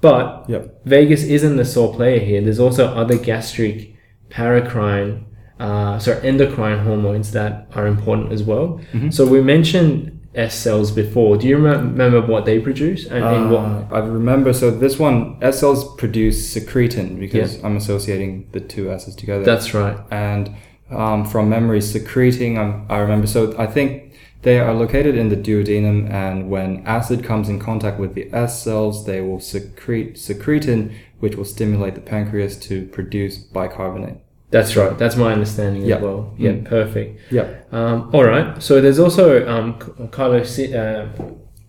But 0.00 0.46
Yep. 0.48 0.80
vagus 0.84 1.22
isn't 1.22 1.56
the 1.56 1.64
sole 1.64 1.94
player 1.94 2.18
here. 2.18 2.40
There's 2.40 2.58
also 2.58 2.86
other 2.88 3.16
gastric, 3.16 3.92
paracrine, 4.30 5.24
uh, 5.60 5.98
sorry, 5.98 6.20
endocrine 6.26 6.80
hormones 6.84 7.32
that 7.32 7.68
are 7.74 7.86
important 7.86 8.32
as 8.32 8.42
well. 8.42 8.80
Mhm. 8.92 9.12
So 9.12 9.26
we 9.26 9.40
mentioned 9.40 10.12
S 10.34 10.54
cells 10.54 10.90
before. 10.90 11.38
Do 11.38 11.48
you 11.48 11.56
remember 11.56 12.20
what 12.20 12.44
they 12.44 12.58
produce 12.58 13.06
and 13.06 13.24
in 13.36 13.50
what? 13.50 13.62
Uh, 13.64 13.84
I 13.92 13.98
remember. 14.00 14.52
So 14.52 14.70
this 14.70 14.98
one, 14.98 15.36
S 15.40 15.60
cells 15.60 15.94
produce 15.96 16.36
secretin 16.54 17.18
because 17.18 17.58
I'm 17.64 17.76
associating 17.76 18.46
the 18.52 18.60
two 18.60 18.90
S's 18.92 19.14
together. 19.14 19.44
That's 19.44 19.72
right. 19.72 19.96
and 20.10 20.50
um, 20.90 21.24
from 21.24 21.48
memory, 21.48 21.80
secretin. 21.80 22.58
Um, 22.58 22.84
I 22.90 22.98
remember. 22.98 23.26
So 23.26 23.54
I 23.58 23.66
think 23.66 24.12
they 24.42 24.60
are 24.60 24.74
located 24.74 25.16
in 25.16 25.30
the 25.30 25.36
duodenum, 25.36 26.08
and 26.10 26.50
when 26.50 26.82
acid 26.84 27.24
comes 27.24 27.48
in 27.48 27.58
contact 27.58 27.98
with 27.98 28.14
the 28.14 28.28
S 28.32 28.62
cells, 28.62 29.04
they 29.06 29.20
will 29.22 29.40
secrete 29.40 30.14
secretin, 30.16 30.92
which 31.20 31.34
will 31.36 31.44
stimulate 31.44 31.94
the 31.94 32.00
pancreas 32.00 32.56
to 32.68 32.86
produce 32.86 33.38
bicarbonate. 33.38 34.16
That's 34.50 34.76
right. 34.76 34.96
That's 34.96 35.16
my 35.16 35.32
understanding 35.32 35.84
Yeah. 35.84 35.96
as 35.96 36.02
well. 36.02 36.34
Yeah, 36.38 36.52
Mm. 36.52 36.64
perfect. 36.66 37.20
Yeah. 37.30 37.46
Um, 37.72 38.10
all 38.12 38.24
right. 38.24 38.62
So 38.62 38.80
there's 38.80 38.98
also 38.98 39.46
um, 39.48 39.76
C- 39.84 40.06
Carlos. 40.10 40.58
Uh, 40.58 41.08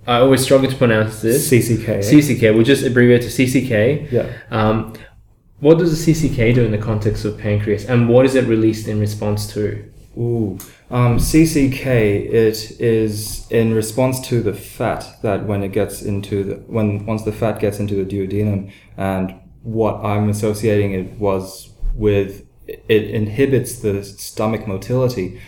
I 0.06 0.20
always 0.20 0.42
struggle 0.42 0.70
to 0.70 0.76
pronounce 0.76 1.22
this. 1.22 1.50
CCK. 1.50 2.00
CCK. 2.04 2.54
We'll 2.54 2.64
just 2.64 2.86
abbreviate 2.86 3.24
to 3.24 3.30
CCK. 3.30 4.08
yeah. 4.12 4.28
Um, 4.52 4.94
what 5.60 5.80
does 5.80 5.90
the 6.06 6.14
CCK 6.14 6.54
do 6.54 6.64
in 6.64 6.72
the 6.72 6.78
context 6.78 7.26
of 7.26 7.38
pancreas, 7.40 7.84
and 7.86 8.08
what 8.08 8.26
is 8.26 8.36
it 8.36 8.46
released 8.46 8.88
in 8.88 9.00
response 9.00 9.48
to? 9.54 9.84
Ooh. 10.18 10.58
Um, 10.90 11.18
CCK. 11.18 11.86
It 11.86 12.80
is 12.80 13.50
in 13.52 13.74
response 13.74 14.26
to 14.30 14.42
the 14.42 14.54
fat 14.54 15.18
that 15.22 15.46
when 15.46 15.62
it 15.62 15.74
gets 15.74 16.02
into 16.02 16.44
the 16.44 16.56
when 16.68 17.06
once 17.06 17.24
the 17.24 17.34
fat 17.34 17.60
gets 17.60 17.80
into 17.80 17.96
the 17.96 18.06
duodenum, 18.06 18.72
and 18.96 19.36
what 19.64 20.04
I'm 20.06 20.30
associating 20.30 20.94
it 20.94 21.20
was 21.20 21.74
with 21.94 22.48
it 22.68 23.04
inhibits 23.04 23.80
the 23.80 24.02
stomach 24.04 24.66
motility, 24.66 25.42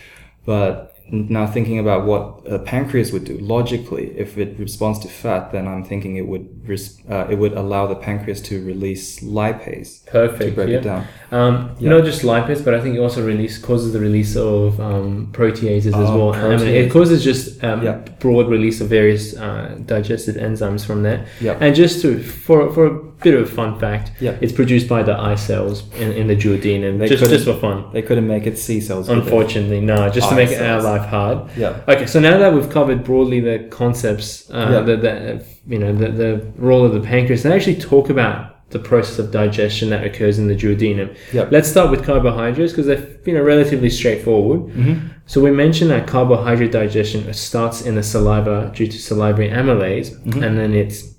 but 0.44 0.89
now 1.12 1.46
thinking 1.46 1.78
about 1.78 2.04
what 2.04 2.44
the 2.44 2.58
pancreas 2.58 3.12
would 3.12 3.24
do 3.24 3.36
logically, 3.38 4.12
if 4.16 4.38
it 4.38 4.58
responds 4.58 4.98
to 5.00 5.08
fat, 5.08 5.50
then 5.52 5.66
I'm 5.66 5.84
thinking 5.84 6.16
it 6.16 6.26
would 6.26 6.68
res- 6.68 6.98
uh, 7.10 7.26
it 7.30 7.36
would 7.36 7.52
allow 7.54 7.86
the 7.86 7.96
pancreas 7.96 8.40
to 8.42 8.64
release 8.64 9.20
lipase 9.20 10.04
to 10.04 10.10
Perfect. 10.10 10.54
break 10.54 10.68
yeah. 10.68 10.78
it 10.78 10.82
down. 10.82 11.06
Um, 11.32 11.70
Yeah. 11.78 11.90
Not 11.90 12.04
just 12.04 12.22
lipase, 12.22 12.64
but 12.64 12.74
I 12.74 12.80
think 12.80 12.96
it 12.96 13.00
also 13.00 13.24
release 13.26 13.58
causes 13.58 13.92
the 13.92 14.00
release 14.00 14.36
of 14.36 14.80
um, 14.80 15.28
proteases 15.32 15.86
as 15.86 15.94
Oh, 15.94 16.30
well. 16.30 16.34
I 16.34 16.56
mean, 16.56 16.68
it 16.68 16.90
causes 16.90 17.22
just 17.24 17.62
um, 17.64 17.82
Yeah. 17.82 17.98
broad 18.20 18.48
release 18.48 18.80
of 18.80 18.88
various 18.88 19.36
uh, 19.36 19.78
digestive 19.84 20.36
enzymes 20.36 20.84
from 20.86 21.02
there. 21.02 21.26
Yeah. 21.40 21.56
And 21.60 21.74
just 21.74 22.02
to 22.02 22.18
for 22.22 22.72
for 22.72 22.86
a 22.86 23.09
bit 23.22 23.34
of 23.34 23.42
a 23.42 23.46
fun 23.46 23.78
fact, 23.78 24.12
Yeah. 24.20 24.36
it's 24.40 24.52
produced 24.52 24.88
by 24.88 25.02
the 25.02 25.12
I 25.18 25.34
cells 25.34 25.82
in, 25.98 26.12
in 26.12 26.26
the 26.26 26.36
duodenum. 26.36 26.98
They 26.98 27.08
just 27.08 27.22
couldn't- 27.22 27.36
just 27.38 27.44
for 27.46 27.54
fun. 27.60 27.84
They 27.92 28.02
couldn't 28.02 28.26
make 28.26 28.46
it 28.46 28.56
C 28.58 28.80
cells. 28.80 29.08
Unfortunately, 29.08 29.80
no. 29.80 30.08
Just 30.08 30.28
to 30.28 30.34
Eye 30.34 30.44
make 30.44 30.60
our 30.60 30.82
life 30.82 31.06
hard. 31.08 31.38
Yeah. 31.56 31.76
Okay, 31.88 32.06
so 32.06 32.20
now 32.20 32.38
that 32.38 32.52
we've 32.54 32.70
covered 32.70 33.04
broadly 33.04 33.40
the 33.40 33.58
concepts, 33.70 34.50
uh, 34.50 34.68
Yeah. 34.72 34.80
the, 34.82 34.96
the 34.96 35.44
you 35.68 35.78
know 35.78 35.92
the, 35.92 36.08
the 36.08 36.46
role 36.56 36.84
of 36.84 36.92
the 36.94 37.00
pancreas, 37.00 37.42
they 37.42 37.52
actually 37.52 37.76
talk 37.76 38.08
about 38.10 38.56
the 38.70 38.78
process 38.78 39.18
of 39.18 39.30
digestion 39.32 39.90
that 39.90 40.04
occurs 40.04 40.38
in 40.38 40.46
the 40.46 40.54
duodenum. 40.54 41.08
Yeah. 41.32 41.46
Let's 41.50 41.68
start 41.68 41.90
with 41.90 42.04
carbohydrates 42.04 42.72
because 42.72 42.86
they're 42.86 43.04
you 43.26 43.34
know 43.34 43.42
relatively 43.42 43.90
straightforward. 43.90 44.60
Mhm. 44.72 45.00
So 45.26 45.40
we 45.40 45.50
mentioned 45.50 45.90
that 45.90 46.06
carbohydrate 46.06 46.72
digestion 46.72 47.32
starts 47.32 47.82
in 47.82 47.94
the 47.96 48.02
saliva 48.02 48.72
due 48.74 48.86
to 48.86 48.98
salivary 48.98 49.48
amylase, 49.50 50.10
Mhm. 50.24 50.42
and 50.44 50.58
then 50.58 50.74
it's 50.74 51.09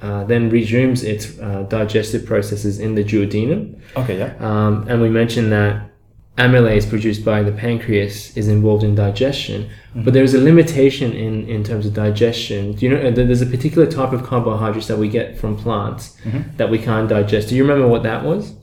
uh, 0.00 0.24
then 0.24 0.48
resumes 0.50 1.02
its 1.02 1.38
uh, 1.38 1.64
digestive 1.68 2.24
processes 2.24 2.78
in 2.78 2.94
the 2.94 3.04
duodenum. 3.04 3.80
Okay. 3.96 4.18
Yeah. 4.18 4.34
Um, 4.38 4.86
and 4.88 5.02
we 5.02 5.08
mentioned 5.08 5.52
that 5.52 5.90
amylase 6.36 6.88
produced 6.88 7.24
by 7.24 7.42
the 7.42 7.50
pancreas 7.50 8.36
is 8.36 8.46
involved 8.46 8.84
in 8.84 8.94
digestion, 8.94 9.68
but 9.96 10.14
there 10.14 10.22
is 10.22 10.34
a 10.34 10.40
limitation 10.40 11.12
in, 11.12 11.48
in 11.48 11.64
terms 11.64 11.84
of 11.84 11.94
digestion. 11.94 12.74
Do 12.74 12.86
you 12.86 12.92
know 12.92 13.08
uh, 13.08 13.10
there's 13.10 13.42
a 13.42 13.46
particular 13.46 13.90
type 13.90 14.12
of 14.12 14.22
carbohydrates 14.22 14.86
that 14.86 14.98
we 14.98 15.08
get 15.08 15.36
from 15.36 15.56
plants 15.56 16.16
that 16.56 16.70
we 16.70 16.78
can't 16.78 17.08
digest? 17.08 17.48
Do 17.48 17.56
you 17.56 17.62
remember 17.62 17.88
what 17.88 18.04
that 18.04 18.24
was? 18.24 18.54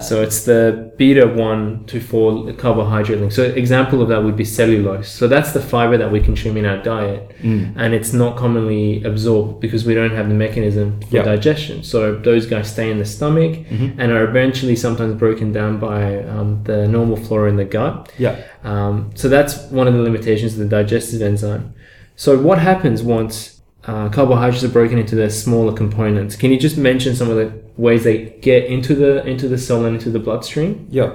So 0.00 0.22
it's 0.22 0.44
the 0.44 0.92
beta 0.96 1.26
one 1.26 1.84
to 1.86 2.00
four 2.00 2.52
carbohydrate 2.54 3.18
link. 3.20 3.32
So 3.32 3.42
example 3.44 4.00
of 4.02 4.08
that 4.08 4.22
would 4.24 4.36
be 4.36 4.44
cellulose. 4.44 5.08
So 5.08 5.28
that's 5.28 5.52
the 5.52 5.60
fiber 5.60 5.96
that 5.98 6.10
we 6.10 6.20
consume 6.20 6.56
in 6.56 6.64
our 6.64 6.78
diet, 6.82 7.30
Mm. 7.42 7.72
and 7.76 7.94
it's 7.94 8.12
not 8.12 8.36
commonly 8.36 9.02
absorbed 9.04 9.60
because 9.60 9.84
we 9.84 9.94
don't 9.94 10.12
have 10.12 10.28
the 10.28 10.34
mechanism 10.34 11.00
for 11.08 11.16
Yeah. 11.16 11.22
digestion. 11.22 11.82
So 11.82 12.16
those 12.16 12.46
guys 12.46 12.68
stay 12.70 12.90
in 12.90 12.98
the 12.98 13.04
stomach 13.04 13.52
Mhm. 13.70 13.92
and 13.98 14.12
are 14.12 14.24
eventually 14.24 14.76
sometimes 14.76 15.14
broken 15.14 15.52
down 15.52 15.78
by 15.78 16.22
um, 16.24 16.60
the 16.64 16.86
normal 16.88 17.16
flora 17.16 17.48
in 17.50 17.56
the 17.56 17.64
gut. 17.64 18.10
Yeah. 18.18 18.36
Um, 18.64 19.10
so 19.14 19.28
that's 19.28 19.70
one 19.70 19.86
of 19.88 19.94
the 19.94 20.00
limitations 20.00 20.52
of 20.54 20.58
the 20.60 20.64
digestive 20.76 21.22
enzyme. 21.22 21.72
So 22.16 22.38
what 22.38 22.58
happens 22.58 23.02
once 23.02 23.56
uh, 23.86 24.10
carbohydrates 24.10 24.62
are 24.62 24.68
broken 24.68 24.98
into 24.98 25.16
their 25.16 25.30
smaller 25.30 25.72
components? 25.72 26.36
Can 26.36 26.50
you 26.52 26.58
just 26.58 26.76
mention 26.76 27.14
some 27.16 27.30
of 27.30 27.36
the 27.36 27.50
ways 27.86 28.04
they 28.04 28.18
get 28.48 28.62
into 28.74 28.92
the 29.02 29.12
into 29.32 29.46
the 29.48 29.58
cell 29.66 29.84
and 29.86 29.94
into 29.96 30.10
the 30.16 30.22
bloodstream? 30.26 30.70
Yeah. 30.90 31.10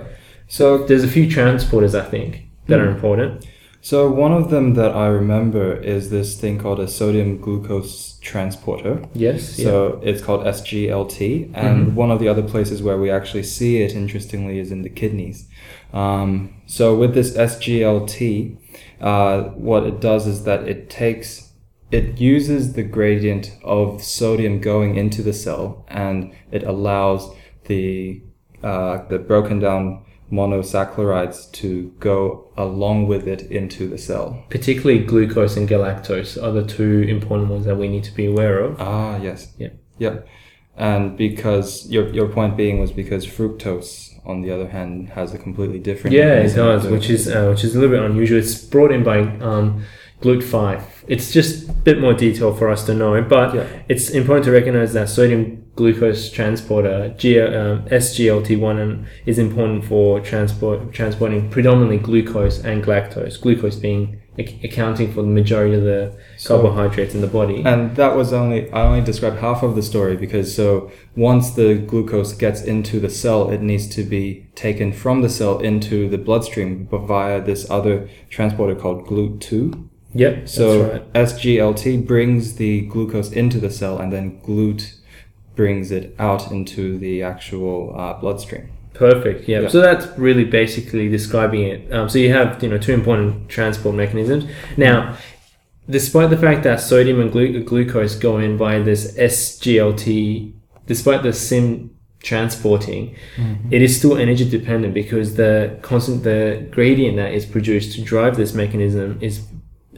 So 0.48 0.65
There's 0.88 1.03
a 1.03 1.07
few 1.17 1.25
transporters 1.27 1.93
I 2.03 2.05
think 2.13 2.31
that 2.67 2.79
are 2.79 2.89
Hmm. 2.89 2.95
important. 2.95 3.31
So 3.81 3.98
one 4.25 4.34
of 4.41 4.50
them 4.50 4.74
that 4.79 4.91
I 5.05 5.07
remember 5.22 5.65
is 5.95 6.10
this 6.10 6.29
thing 6.41 6.57
called 6.63 6.79
a 6.79 6.88
sodium 6.88 7.31
glucose 7.45 8.17
transporter. 8.29 8.93
Yes. 9.13 9.60
yeah. 9.60 9.65
So 9.67 10.00
it's 10.03 10.22
called 10.25 10.41
SGLT, 10.57 11.51
and 11.53 11.77
Mhm. 11.88 11.93
one 11.93 12.10
of 12.10 12.19
the 12.19 12.27
other 12.27 12.41
places 12.53 12.81
where 12.81 12.98
we 13.03 13.12
actually 13.12 13.43
see 13.43 13.84
it, 13.84 13.91
interestingly, 13.95 14.57
is 14.57 14.72
in 14.72 14.81
the 14.81 14.89
kidneys. 14.89 15.45
Um, 15.93 16.50
so 16.65 16.95
with 16.95 17.13
this 17.13 17.38
SGLT, 17.38 18.57
uh, 19.01 19.43
what 19.69 19.84
it 19.86 20.01
does 20.01 20.25
is 20.25 20.43
that 20.45 20.67
it 20.67 20.89
takes, 20.89 21.45
it 21.92 22.20
uses 22.20 22.74
the 22.74 22.84
gradient 22.84 23.56
of 23.63 24.04
sodium 24.04 24.60
going 24.60 24.96
into 24.96 25.22
the 25.22 25.34
cell, 25.34 25.86
and 25.88 26.34
it 26.51 26.63
allows 26.63 27.34
the 27.65 28.22
uh, 28.63 29.06
the 29.08 29.20
broken 29.20 29.60
down 29.60 30.04
monosaccharides 30.32 31.51
to 31.51 31.94
go 32.00 32.51
along 32.58 33.08
with 33.08 33.27
it 33.27 33.44
into 33.44 33.88
the 33.88 33.98
cell. 33.98 34.44
Particularly 34.50 35.04
glucose 35.04 35.56
and 35.56 35.70
galactose 35.70 36.42
are 36.42 36.51
the 36.51 36.65
two 36.65 37.01
important 37.08 37.50
ones 37.50 37.65
that 37.65 37.75
we 37.75 37.88
need 37.88 38.04
to 38.04 38.12
be 38.12 38.25
aware 38.25 38.60
of. 38.60 38.82
Ah, 38.82 39.18
yes. 39.18 39.54
Yeah. 39.58 39.70
Yep. 40.00 40.27
And 40.77 41.15
because 41.18 41.88
your 41.89 42.10
your 42.10 42.27
point 42.27 42.58
being 42.58 42.80
was 42.80 42.92
because 42.92 43.25
fructose, 43.25 44.20
on 44.25 44.42
the 44.42 44.51
other 44.51 44.68
hand, 44.68 45.10
has 45.10 45.34
a 45.34 45.38
completely 45.38 45.80
different. 45.80 46.15
Yeah, 46.15 46.39
it 46.39 46.54
does, 46.54 46.86
which 46.88 47.10
is 47.10 47.30
uh, 47.30 47.48
which 47.48 47.63
is 47.63 47.75
a 47.75 47.80
little 47.80 47.96
bit 47.96 48.04
unusual. 48.04 48.39
It's 48.39 48.56
brought 48.56 48.92
in 48.92 49.04
by 49.04 49.20
um, 49.39 49.86
GLUT5. 50.22 50.81
It's 51.07 51.31
just 51.31 51.69
a 51.69 51.74
bit 51.74 52.00
more 52.00 52.13
detail 52.13 52.53
for 52.53 52.69
us 52.69 52.86
to 52.86 52.93
know, 52.93 53.22
but 53.22 53.53
Yeah. 53.53 53.63
it's 53.89 54.10
important 54.10 54.45
to 54.45 54.51
recognize 54.51 54.93
that 54.93 55.10
sodium 55.10 55.63
glucose 55.75 56.29
transporter 56.31 57.13
G- 57.17 57.39
um, 57.39 57.84
SGLT1 57.91 58.79
and 58.79 59.05
is 59.25 59.38
important 59.38 59.84
for 59.86 60.19
transport 60.22 60.93
transporting 60.93 61.50
predominantly 61.50 61.98
glucose 61.98 62.63
and 62.63 62.84
galactose. 62.84 63.39
Glucose 63.39 63.75
being 63.75 64.17
ac- 64.38 64.57
accounting 64.63 65.12
for 65.12 65.22
the 65.22 65.27
majority 65.27 65.75
of 65.75 65.84
the 65.84 66.12
So- 66.38 66.55
carbohydrates 66.62 67.13
in 67.13 67.19
the 67.22 67.27
body. 67.27 67.62
And 67.65 67.93
that 67.98 68.15
was 68.15 68.31
only 68.34 68.72
I 68.72 68.88
only 68.88 69.01
described 69.01 69.39
half 69.39 69.63
of 69.63 69.75
the 69.75 69.81
story 69.84 70.15
because 70.15 70.55
so 70.55 70.89
once 71.17 71.51
the 71.51 71.75
glucose 71.75 72.31
gets 72.34 72.63
into 72.63 73.00
the 73.01 73.10
cell, 73.10 73.50
it 73.51 73.62
needs 73.62 73.86
to 73.89 74.03
be 74.03 74.45
taken 74.55 74.91
from 74.93 75.22
the 75.22 75.29
cell 75.29 75.60
into 75.60 76.07
the 76.10 76.17
bloodstream 76.17 76.88
via 76.89 77.41
this 77.41 77.69
other 77.69 78.07
transporter 78.29 78.75
called 78.75 79.05
GLUT2. 79.05 79.74
Yep, 80.15 80.50
So 80.50 80.91
right. 80.91 81.13
SGLT 81.13 82.07
brings 82.07 82.55
the 82.55 82.81
glucose 82.88 83.31
into 83.31 83.60
the 83.60 83.69
cell, 83.69 84.00
and 84.00 84.12
then 84.12 84.41
GLUT 84.41 84.95
brings 85.55 85.91
it 85.91 86.15
out 86.19 86.51
into 86.51 86.98
the 86.98 87.24
actual 87.24 87.93
uh, 87.98 88.13
bloodstream. 88.13 88.69
Perfect. 88.93 89.48
Yeah. 89.48 89.62
Yeah. 89.62 89.67
So 89.67 89.81
that's 89.81 90.05
really 90.17 90.45
basically 90.45 91.10
describing 91.10 91.63
it. 91.63 91.93
Um, 91.93 92.10
so 92.10 92.17
you 92.17 92.31
have 92.34 92.63
you 92.63 92.69
know 92.69 92.77
two 92.77 92.93
important 92.93 93.50
transport 93.50 93.95
mechanisms. 93.95 94.45
Now, 94.77 95.17
despite 95.89 96.29
the 96.29 96.38
fact 96.38 96.63
that 96.63 96.79
sodium 96.79 97.19
and 97.19 97.31
glu- 97.31 97.63
glucose 97.63 98.15
go 98.15 98.38
in 98.38 98.57
by 98.57 98.79
this 98.79 99.13
SGLT, 99.17 100.53
despite 100.88 101.24
the 101.24 101.34
SIM 101.34 101.91
transporting, 102.19 103.15
it 103.69 103.81
is 103.81 103.95
still 103.98 104.17
energy 104.17 104.50
dependent 104.50 104.93
because 104.93 105.36
the 105.36 105.77
constant 105.81 106.24
the 106.24 106.65
gradient 106.72 107.17
that 107.17 107.34
is 107.34 107.45
produced 107.45 107.95
to 107.95 108.01
drive 108.01 108.38
this 108.38 108.53
mechanism 108.53 109.17
is. 109.22 109.45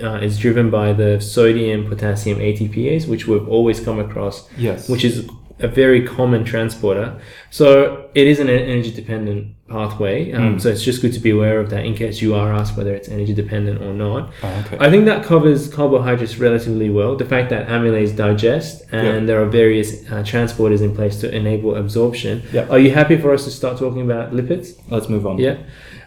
Uh, 0.03 0.19
is 0.21 0.37
driven 0.37 0.69
by 0.69 0.93
the 0.93 1.19
sodium 1.19 1.87
potassium 1.89 2.37
ATPase, 2.39 3.07
which 3.07 3.25
we've 3.27 3.47
always 3.49 3.79
come 3.79 3.99
across 3.99 4.47
Yes. 4.55 4.87
which 4.87 5.03
is 5.03 5.27
a 5.59 5.67
very 5.67 6.05
common 6.05 6.43
transporter. 6.43 7.15
So 7.49 8.05
it 8.13 8.27
is 8.27 8.39
an 8.39 8.47
energy 8.47 8.91
dependent 8.91 9.55
pathway. 9.67 10.31
Um, 10.33 10.43
Mm. 10.57 10.61
So 10.61 10.69
it's 10.69 10.83
just 10.83 11.01
good 11.01 11.13
to 11.13 11.19
be 11.19 11.31
aware 11.31 11.59
of 11.59 11.71
that 11.71 11.83
in 11.83 11.95
case 11.95 12.21
you 12.21 12.35
are 12.35 12.53
asked 12.53 12.77
whether 12.77 12.93
it's 12.93 13.09
energy 13.09 13.33
dependent 13.33 13.81
or 13.81 13.91
not. 13.91 14.29
Oh, 14.43 14.63
okay. 14.65 14.77
I 14.79 14.91
think 14.91 15.05
that 15.05 15.23
covers 15.25 15.67
carbohydrates 15.67 16.37
relatively 16.37 16.89
well. 16.91 17.15
The 17.15 17.25
fact 17.25 17.49
that 17.49 17.67
amylase 17.67 18.15
digest 18.15 18.83
and 18.91 19.07
Yeah. 19.07 19.25
there 19.25 19.41
are 19.41 19.49
various 19.49 19.89
uh, 20.11 20.21
transporters 20.21 20.81
in 20.83 20.93
place 20.95 21.15
to 21.21 21.35
enable 21.35 21.75
absorption. 21.75 22.43
Yeah. 22.53 22.67
Are 22.69 22.77
you 22.85 22.91
happy 22.91 23.17
for 23.17 23.33
us 23.33 23.43
to 23.45 23.49
start 23.51 23.79
talking 23.79 24.03
about 24.09 24.31
lipids? 24.31 24.67
Let's 24.91 25.09
move 25.09 25.25
on. 25.25 25.39
Yeah. 25.39 25.55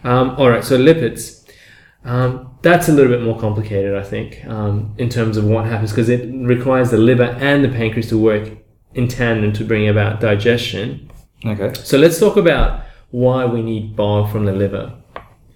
Um, 0.05 0.27
all 0.39 0.49
right. 0.49 0.63
So 0.65 0.79
lipids. 0.79 1.40
Um, 2.05 2.57
that's 2.63 2.89
a 2.89 2.93
little 2.93 3.13
bit 3.13 3.23
more 3.23 3.39
complicated, 3.39 3.95
I 3.95 4.03
think, 4.03 4.45
um, 4.47 4.95
in 4.99 5.09
terms 5.09 5.37
of 5.37 5.45
what 5.45 5.67
happens 5.67 5.91
because 5.91 6.09
it 6.09 6.29
requires 6.47 6.91
the 6.91 6.97
liver 6.97 7.25
and 7.25 7.65
the 7.65 7.69
pancreas 7.69 8.09
to 8.09 8.19
work 8.19 8.51
in 8.95 9.07
tandem 9.09 9.53
to 9.53 9.65
bring 9.65 9.89
about 9.89 10.21
digestion. 10.21 11.11
Okay. 11.45 11.73
So 11.75 11.99
let's 11.99 12.19
talk 12.19 12.37
about 12.37 12.85
why 13.11 13.45
we 13.45 13.63
need 13.63 13.97
bile 13.97 14.27
from 14.27 14.45
the 14.45 14.53
liver. 14.53 14.95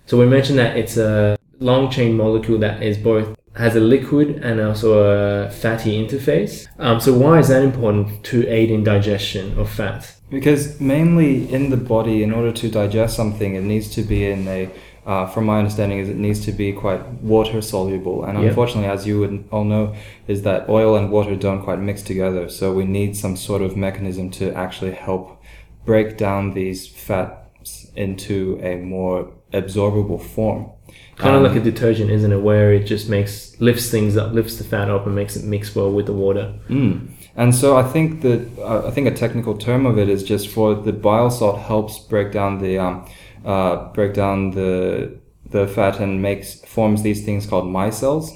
So 0.07 0.19
we 0.19 0.27
mentioned 0.27 0.59
that 0.59 0.77
it's 0.77 0.97
a 0.97 1.37
long 1.61 1.91
chain 1.91 2.17
molecule 2.17 2.59
that 2.59 2.83
is 2.83 2.99
both 2.99 3.37
has 3.57 3.77
a 3.77 3.81
liquid 3.81 4.41
and 4.43 4.61
also 4.61 5.47
a 5.47 5.51
fatty 5.51 6.05
interface. 6.05 6.67
Um, 6.79 7.01
so 7.01 7.17
why 7.17 7.39
is 7.39 7.49
that 7.49 7.63
important 7.63 8.25
to 8.25 8.47
aid 8.49 8.71
in 8.71 8.83
digestion 8.83 9.57
of 9.59 9.71
fat? 9.71 10.13
Because 10.29 10.81
mainly 10.81 11.53
in 11.53 11.71
the 11.71 11.77
body, 11.77 12.23
in 12.23 12.33
order 12.33 12.51
to 12.53 12.69
digest 12.69 13.15
something, 13.15 13.55
it 13.55 13.63
needs 13.63 13.89
to 13.91 14.03
be 14.03 14.27
in 14.27 14.49
a. 14.49 14.71
Uh, 15.07 15.27
from 15.27 15.45
my 15.45 15.59
understanding, 15.59 15.99
is 15.99 16.09
it 16.09 16.17
needs 16.17 16.41
to 16.47 16.51
be 16.51 16.73
quite 16.73 17.03
water 17.23 17.61
soluble, 17.61 18.25
and 18.25 18.39
Yeah. 18.39 18.49
unfortunately, 18.49 18.89
as 18.89 19.07
you 19.07 19.21
would 19.21 19.45
all 19.53 19.65
know, 19.65 19.93
is 20.27 20.43
that 20.43 20.67
oil 20.69 20.97
and 20.97 21.11
water 21.11 21.37
don't 21.37 21.61
quite 21.63 21.79
mix 21.79 22.01
together. 22.03 22.49
So 22.49 22.73
we 22.73 22.85
need 22.85 23.15
some 23.15 23.37
sort 23.37 23.61
of 23.61 23.77
mechanism 23.77 24.31
to 24.31 24.45
actually 24.55 24.93
help 24.93 25.37
break 25.85 26.17
down 26.17 26.55
these 26.55 26.87
fats 26.87 27.87
into 27.95 28.59
a 28.63 28.77
more 28.77 29.29
absorbable 29.53 30.21
form. 30.21 30.71
Kind 31.17 31.37
of 31.37 31.43
Um, 31.43 31.49
like 31.49 31.57
a 31.61 31.65
detergent, 31.65 32.11
isn't 32.11 32.33
it? 32.33 32.43
Where 32.43 32.73
it 32.73 32.87
just 32.87 33.09
makes 33.11 33.55
lifts 33.61 33.91
things 33.91 34.17
up, 34.17 34.33
lifts 34.33 34.57
the 34.57 34.65
fat 34.65 34.89
up, 34.91 35.07
and 35.07 35.15
makes 35.15 35.37
it 35.37 35.45
mix 35.45 35.77
well 35.77 35.91
with 35.93 36.07
the 36.07 36.13
water. 36.13 36.55
Mm. 36.69 37.09
And 37.37 37.55
so 37.55 37.77
I 37.77 37.83
think 37.83 38.23
that 38.23 38.41
uh, 38.59 38.89
I 38.89 38.91
think 38.91 39.07
a 39.07 39.11
technical 39.25 39.55
term 39.55 39.87
of 39.87 39.99
it 39.99 40.09
is 40.09 40.23
just 40.23 40.49
for 40.49 40.75
the 40.75 40.93
bile 40.93 41.31
salt 41.31 41.59
helps 41.59 41.99
break 41.99 42.33
down 42.33 42.63
the 42.63 42.79
um, 42.79 43.05
uh, 43.45 43.93
break 43.93 44.15
down 44.15 44.51
the 44.53 45.19
the 45.51 45.67
fat 45.67 46.01
and 46.01 46.23
makes 46.23 46.61
forms 46.65 47.03
these 47.03 47.25
things 47.25 47.47
called 47.47 47.65
micelles 47.67 48.31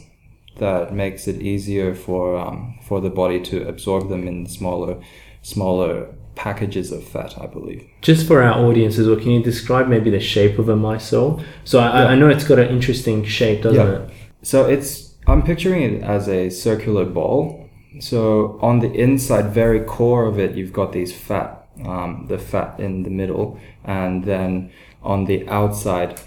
that 0.59 0.93
makes 0.93 1.27
it 1.27 1.41
easier 1.41 1.95
for 1.95 2.37
um, 2.37 2.79
for 2.87 3.00
the 3.00 3.11
body 3.11 3.41
to 3.41 3.67
absorb 3.69 4.09
them 4.09 4.27
in 4.29 4.47
smaller 4.47 5.00
smaller 5.43 6.09
packages 6.35 6.93
of 6.93 7.03
fat, 7.03 7.35
I 7.41 7.47
believe. 7.47 7.85
Just 8.00 8.27
for 8.27 8.43
our 8.43 8.55
audience 8.65 8.97
as 8.99 9.09
well, 9.09 9.17
can 9.17 9.31
you 9.31 9.43
describe 9.43 9.88
maybe 9.88 10.11
the 10.11 10.21
shape 10.21 10.59
of 10.59 10.69
a 10.69 10.77
micelle? 10.77 11.43
So 11.65 11.81
I, 11.81 12.03
Yeah. 12.03 12.09
I 12.11 12.15
know 12.15 12.29
it's 12.29 12.45
got 12.45 12.59
an 12.61 12.69
interesting 12.69 13.25
shape, 13.25 13.62
doesn't 13.62 13.87
Yeah. 13.87 14.03
it? 14.05 14.11
So 14.43 14.67
it's 14.67 15.15
I'm 15.27 15.43
picturing 15.43 15.83
it 15.83 16.03
as 16.03 16.29
a 16.29 16.49
circular 16.50 17.05
ball. 17.05 17.69
So 18.00 18.59
on 18.62 18.79
the 18.81 18.91
inside, 18.93 19.47
very 19.53 19.81
core 19.81 20.27
of 20.27 20.38
it, 20.38 20.55
you've 20.55 20.73
got 20.73 20.93
these 20.93 21.12
fat, 21.12 21.67
um, 21.85 22.27
the 22.29 22.38
fat 22.38 22.79
in 22.79 23.03
the 23.03 23.11
middle, 23.11 23.59
and 23.85 24.25
then 24.25 24.71
on 25.02 25.25
the 25.26 25.49
outside, 25.49 26.21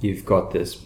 you've 0.00 0.24
got 0.24 0.50
this 0.52 0.76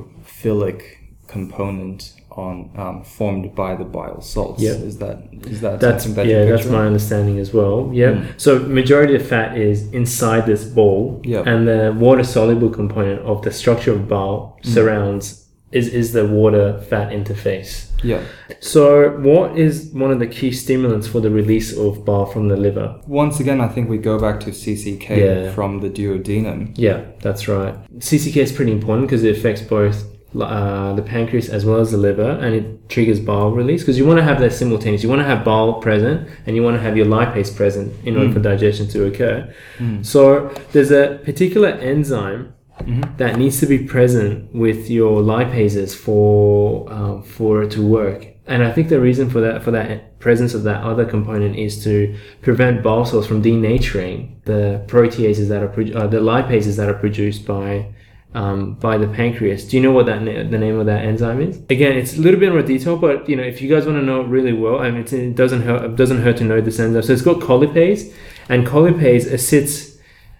hydrophilic 0.00 0.82
component 1.28 2.12
on 2.30 2.70
um, 2.76 3.02
formed 3.02 3.54
by 3.54 3.74
the 3.74 3.84
bile 3.84 4.20
salts. 4.20 4.62
Yeah. 4.62 4.72
Is 4.72 4.98
that 4.98 5.22
is 5.46 5.60
that 5.62 5.80
That's 5.80 6.04
that 6.04 6.26
yeah, 6.26 6.44
that's 6.44 6.66
my 6.66 6.86
understanding 6.86 7.38
as 7.38 7.52
well. 7.54 7.90
Yeah. 7.92 8.12
Mm. 8.12 8.40
So 8.40 8.58
majority 8.58 9.14
of 9.16 9.26
fat 9.26 9.56
is 9.56 9.90
inside 9.92 10.44
this 10.46 10.64
ball, 10.64 11.20
Yeah. 11.24 11.42
and 11.46 11.66
the 11.66 11.94
water 11.98 12.22
soluble 12.22 12.68
component 12.68 13.20
of 13.22 13.42
the 13.42 13.50
structure 13.52 13.92
of 13.92 14.06
bile 14.08 14.58
Mm. 14.62 14.74
surrounds 14.74 15.45
is 15.72 15.88
is 15.88 16.12
the 16.12 16.26
water 16.26 16.80
fat 16.88 17.10
interface. 17.10 17.90
Yeah. 18.04 18.20
So 18.60 19.10
what 19.18 19.58
is 19.58 19.90
one 19.92 20.12
of 20.12 20.18
the 20.20 20.26
key 20.26 20.52
stimulants 20.52 21.06
for 21.08 21.20
the 21.20 21.30
release 21.30 21.76
of 21.76 22.04
bile 22.04 22.26
from 22.26 22.48
the 22.48 22.56
liver? 22.56 23.00
Once 23.06 23.40
again, 23.40 23.60
I 23.60 23.68
think 23.68 23.88
we 23.88 23.98
go 23.98 24.18
back 24.18 24.38
to 24.40 24.50
CCK 24.50 25.08
Yeah. 25.16 25.50
from 25.52 25.80
the 25.80 25.90
duodenum. 25.90 26.72
Yeah, 26.76 27.00
that's 27.20 27.48
right. 27.48 27.74
CCK 27.98 28.36
is 28.42 28.52
pretty 28.52 28.72
important 28.72 29.08
because 29.08 29.24
it 29.24 29.36
affects 29.36 29.62
both 29.62 30.04
uh, 30.38 30.92
the 30.94 31.02
pancreas 31.02 31.48
as 31.48 31.64
well 31.64 31.78
as 31.80 31.90
the 31.92 31.96
liver, 31.96 32.30
and 32.42 32.54
it 32.54 32.88
triggers 32.90 33.18
bile 33.18 33.50
release 33.52 33.80
because 33.82 33.96
you 33.98 34.04
want 34.06 34.18
to 34.18 34.22
have 34.24 34.38
that 34.38 34.52
simultaneous. 34.52 35.02
You 35.02 35.08
want 35.08 35.20
to 35.22 35.24
have 35.26 35.44
bile 35.44 35.74
present, 35.74 36.28
and 36.46 36.54
you 36.54 36.62
want 36.62 36.76
to 36.76 36.82
have 36.82 36.94
your 36.96 37.06
lipase 37.06 37.54
present 37.56 37.92
in 38.04 38.16
order 38.16 38.28
Mm. 38.28 38.34
for 38.34 38.40
digestion 38.40 38.86
to 38.88 39.06
occur. 39.06 39.48
Mm. 39.78 40.04
So 40.04 40.50
there's 40.72 40.90
a 40.90 41.18
particular 41.24 41.68
enzyme 41.68 42.52
Mhm. 42.86 43.16
that 43.18 43.36
needs 43.38 43.58
to 43.60 43.66
be 43.66 43.78
present 43.78 44.54
with 44.54 44.88
your 44.90 45.20
lipases 45.20 45.94
for 45.94 46.90
um, 46.92 47.22
for 47.22 47.62
it 47.64 47.70
to 47.72 47.82
work. 47.82 48.26
And 48.46 48.62
I 48.62 48.70
think 48.70 48.88
the 48.88 49.00
reason 49.00 49.28
for 49.28 49.40
that 49.40 49.62
for 49.64 49.72
that 49.72 50.18
presence 50.20 50.54
of 50.54 50.62
that 50.64 50.82
other 50.84 51.04
component 51.04 51.56
is 51.56 51.82
to 51.84 52.14
prevent 52.42 52.82
bile 52.82 53.04
cells 53.04 53.26
from 53.26 53.42
denaturing 53.42 54.16
the 54.44 54.82
proteases 54.86 55.48
that 55.48 55.62
are 55.64 55.68
pro- 55.68 55.92
uh, 56.00 56.06
the 56.06 56.18
lipases 56.20 56.76
that 56.76 56.88
are 56.88 56.94
produced 56.94 57.44
by 57.46 57.86
um, 58.34 58.74
by 58.74 58.98
the 58.98 59.08
pancreas. 59.08 59.64
Do 59.66 59.76
you 59.76 59.82
know 59.82 59.92
what 59.92 60.06
that 60.06 60.22
na- 60.22 60.48
the 60.48 60.58
name 60.58 60.78
of 60.78 60.86
that 60.86 61.04
enzyme 61.04 61.40
is? 61.40 61.58
Again, 61.70 61.96
it's 61.96 62.16
a 62.18 62.20
little 62.20 62.38
bit 62.38 62.52
more 62.52 62.62
detail, 62.62 62.96
but 62.96 63.28
you 63.28 63.34
know 63.34 63.42
if 63.42 63.60
you 63.62 63.68
guys 63.68 63.84
want 63.86 63.98
to 63.98 64.04
know 64.04 64.22
really 64.22 64.52
well, 64.52 64.78
I 64.78 64.90
mean 64.92 65.04
it 65.10 65.34
doesn't 65.34 65.62
hurt 65.62 65.82
it 65.84 65.96
doesn't 65.96 66.20
hurt 66.22 66.36
to 66.36 66.44
know 66.44 66.60
this 66.60 66.78
enzyme. 66.78 67.02
So 67.02 67.12
it's 67.14 67.22
got 67.22 67.40
colipase, 67.40 68.12
and 68.48 68.64
colipase 68.66 69.26
assists 69.32 69.96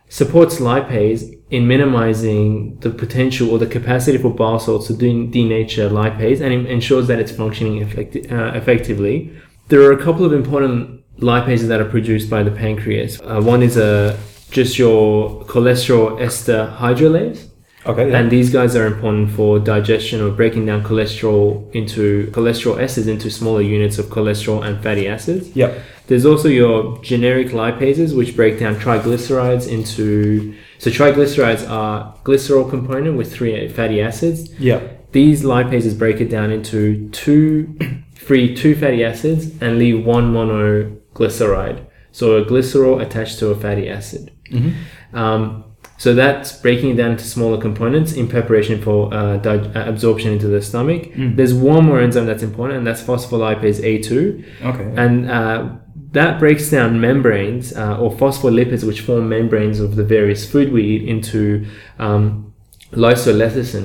supports 0.08 0.60
lipase 0.60 1.35
in 1.50 1.68
minimizing 1.68 2.76
the 2.80 2.90
potential 2.90 3.50
or 3.50 3.58
the 3.58 3.66
capacity 3.66 4.18
for 4.18 4.30
bile 4.34 4.58
salts 4.58 4.88
to 4.88 4.94
de- 4.94 5.26
denature 5.28 5.88
lipase 5.90 6.40
and 6.40 6.52
it 6.52 6.66
ensures 6.66 7.06
that 7.06 7.18
it's 7.20 7.30
functioning 7.32 7.84
effecti- 7.86 8.30
uh, 8.32 8.56
effectively. 8.56 9.32
There 9.68 9.80
are 9.82 9.92
a 9.92 10.02
couple 10.02 10.24
of 10.24 10.32
important 10.32 11.02
lipases 11.20 11.68
that 11.68 11.80
are 11.80 11.84
produced 11.96 12.28
by 12.28 12.42
the 12.42 12.50
pancreas. 12.50 13.20
Uh, 13.20 13.40
one 13.40 13.62
is 13.62 13.76
a 13.76 14.18
just 14.50 14.78
your 14.78 15.44
cholesterol 15.44 16.20
ester 16.20 16.72
hydrolase, 16.78 17.46
Okay. 17.86 18.10
Yeah. 18.10 18.18
and 18.18 18.30
these 18.30 18.50
guys 18.50 18.74
are 18.74 18.86
important 18.86 19.30
for 19.30 19.60
digestion 19.60 20.20
or 20.20 20.30
breaking 20.30 20.66
down 20.66 20.82
cholesterol 20.82 21.72
into 21.72 22.26
cholesterol 22.32 22.76
esters 22.84 23.06
into 23.06 23.30
smaller 23.30 23.62
units 23.62 23.98
of 23.98 24.06
cholesterol 24.06 24.64
and 24.66 24.82
fatty 24.82 25.06
acids. 25.06 25.54
yeah. 25.54 25.72
There's 26.08 26.24
also 26.26 26.48
your 26.48 26.98
generic 27.02 27.48
lipases, 27.48 28.16
which 28.16 28.34
break 28.36 28.58
down 28.60 28.74
triglycerides 28.76 29.68
into. 29.68 30.54
So 30.78 30.90
triglycerides 30.90 31.68
are 31.68 32.14
glycerol 32.24 32.68
component 32.68 33.16
with 33.16 33.32
three 33.32 33.68
fatty 33.68 34.00
acids. 34.00 34.52
Yeah. 34.58 34.80
These 35.12 35.42
lipases 35.44 35.98
break 35.98 36.20
it 36.20 36.28
down 36.28 36.50
into 36.50 37.08
two, 37.10 37.78
free 38.14 38.54
two 38.54 38.74
fatty 38.74 39.04
acids 39.04 39.50
and 39.62 39.78
leave 39.78 40.04
one 40.04 40.32
monoglyceride. 40.32 41.86
So 42.12 42.36
a 42.36 42.44
glycerol 42.44 43.00
attached 43.02 43.38
to 43.40 43.48
a 43.48 43.56
fatty 43.56 43.88
acid. 43.88 44.32
Mm-hmm. 44.50 45.16
Um, 45.16 45.64
so 45.98 46.14
that's 46.14 46.52
breaking 46.52 46.90
it 46.90 46.96
down 46.96 47.12
into 47.12 47.24
smaller 47.24 47.58
components 47.60 48.12
in 48.12 48.28
preparation 48.28 48.82
for 48.82 49.12
uh, 49.14 49.38
di- 49.38 49.56
uh, 49.74 49.88
absorption 49.88 50.32
into 50.32 50.46
the 50.46 50.60
stomach. 50.60 51.04
Mm. 51.12 51.36
There's 51.36 51.54
one 51.54 51.84
more 51.86 52.00
enzyme 52.00 52.26
that's 52.26 52.42
important, 52.42 52.78
and 52.78 52.86
that's 52.86 53.02
phospholipase 53.02 53.80
A2 53.80 54.44
Okay. 54.62 54.94
and 54.96 55.30
uh, 55.30 55.76
that 56.16 56.38
breaks 56.38 56.70
down 56.70 56.98
membranes 56.98 57.76
uh, 57.76 57.98
or 57.98 58.10
phospholipids, 58.10 58.84
which 58.84 59.02
form 59.02 59.28
membranes 59.28 59.80
of 59.80 59.96
the 59.96 60.04
various 60.04 60.50
food 60.50 60.72
we 60.72 60.82
eat, 60.82 61.08
into 61.08 61.66
um, 61.98 62.54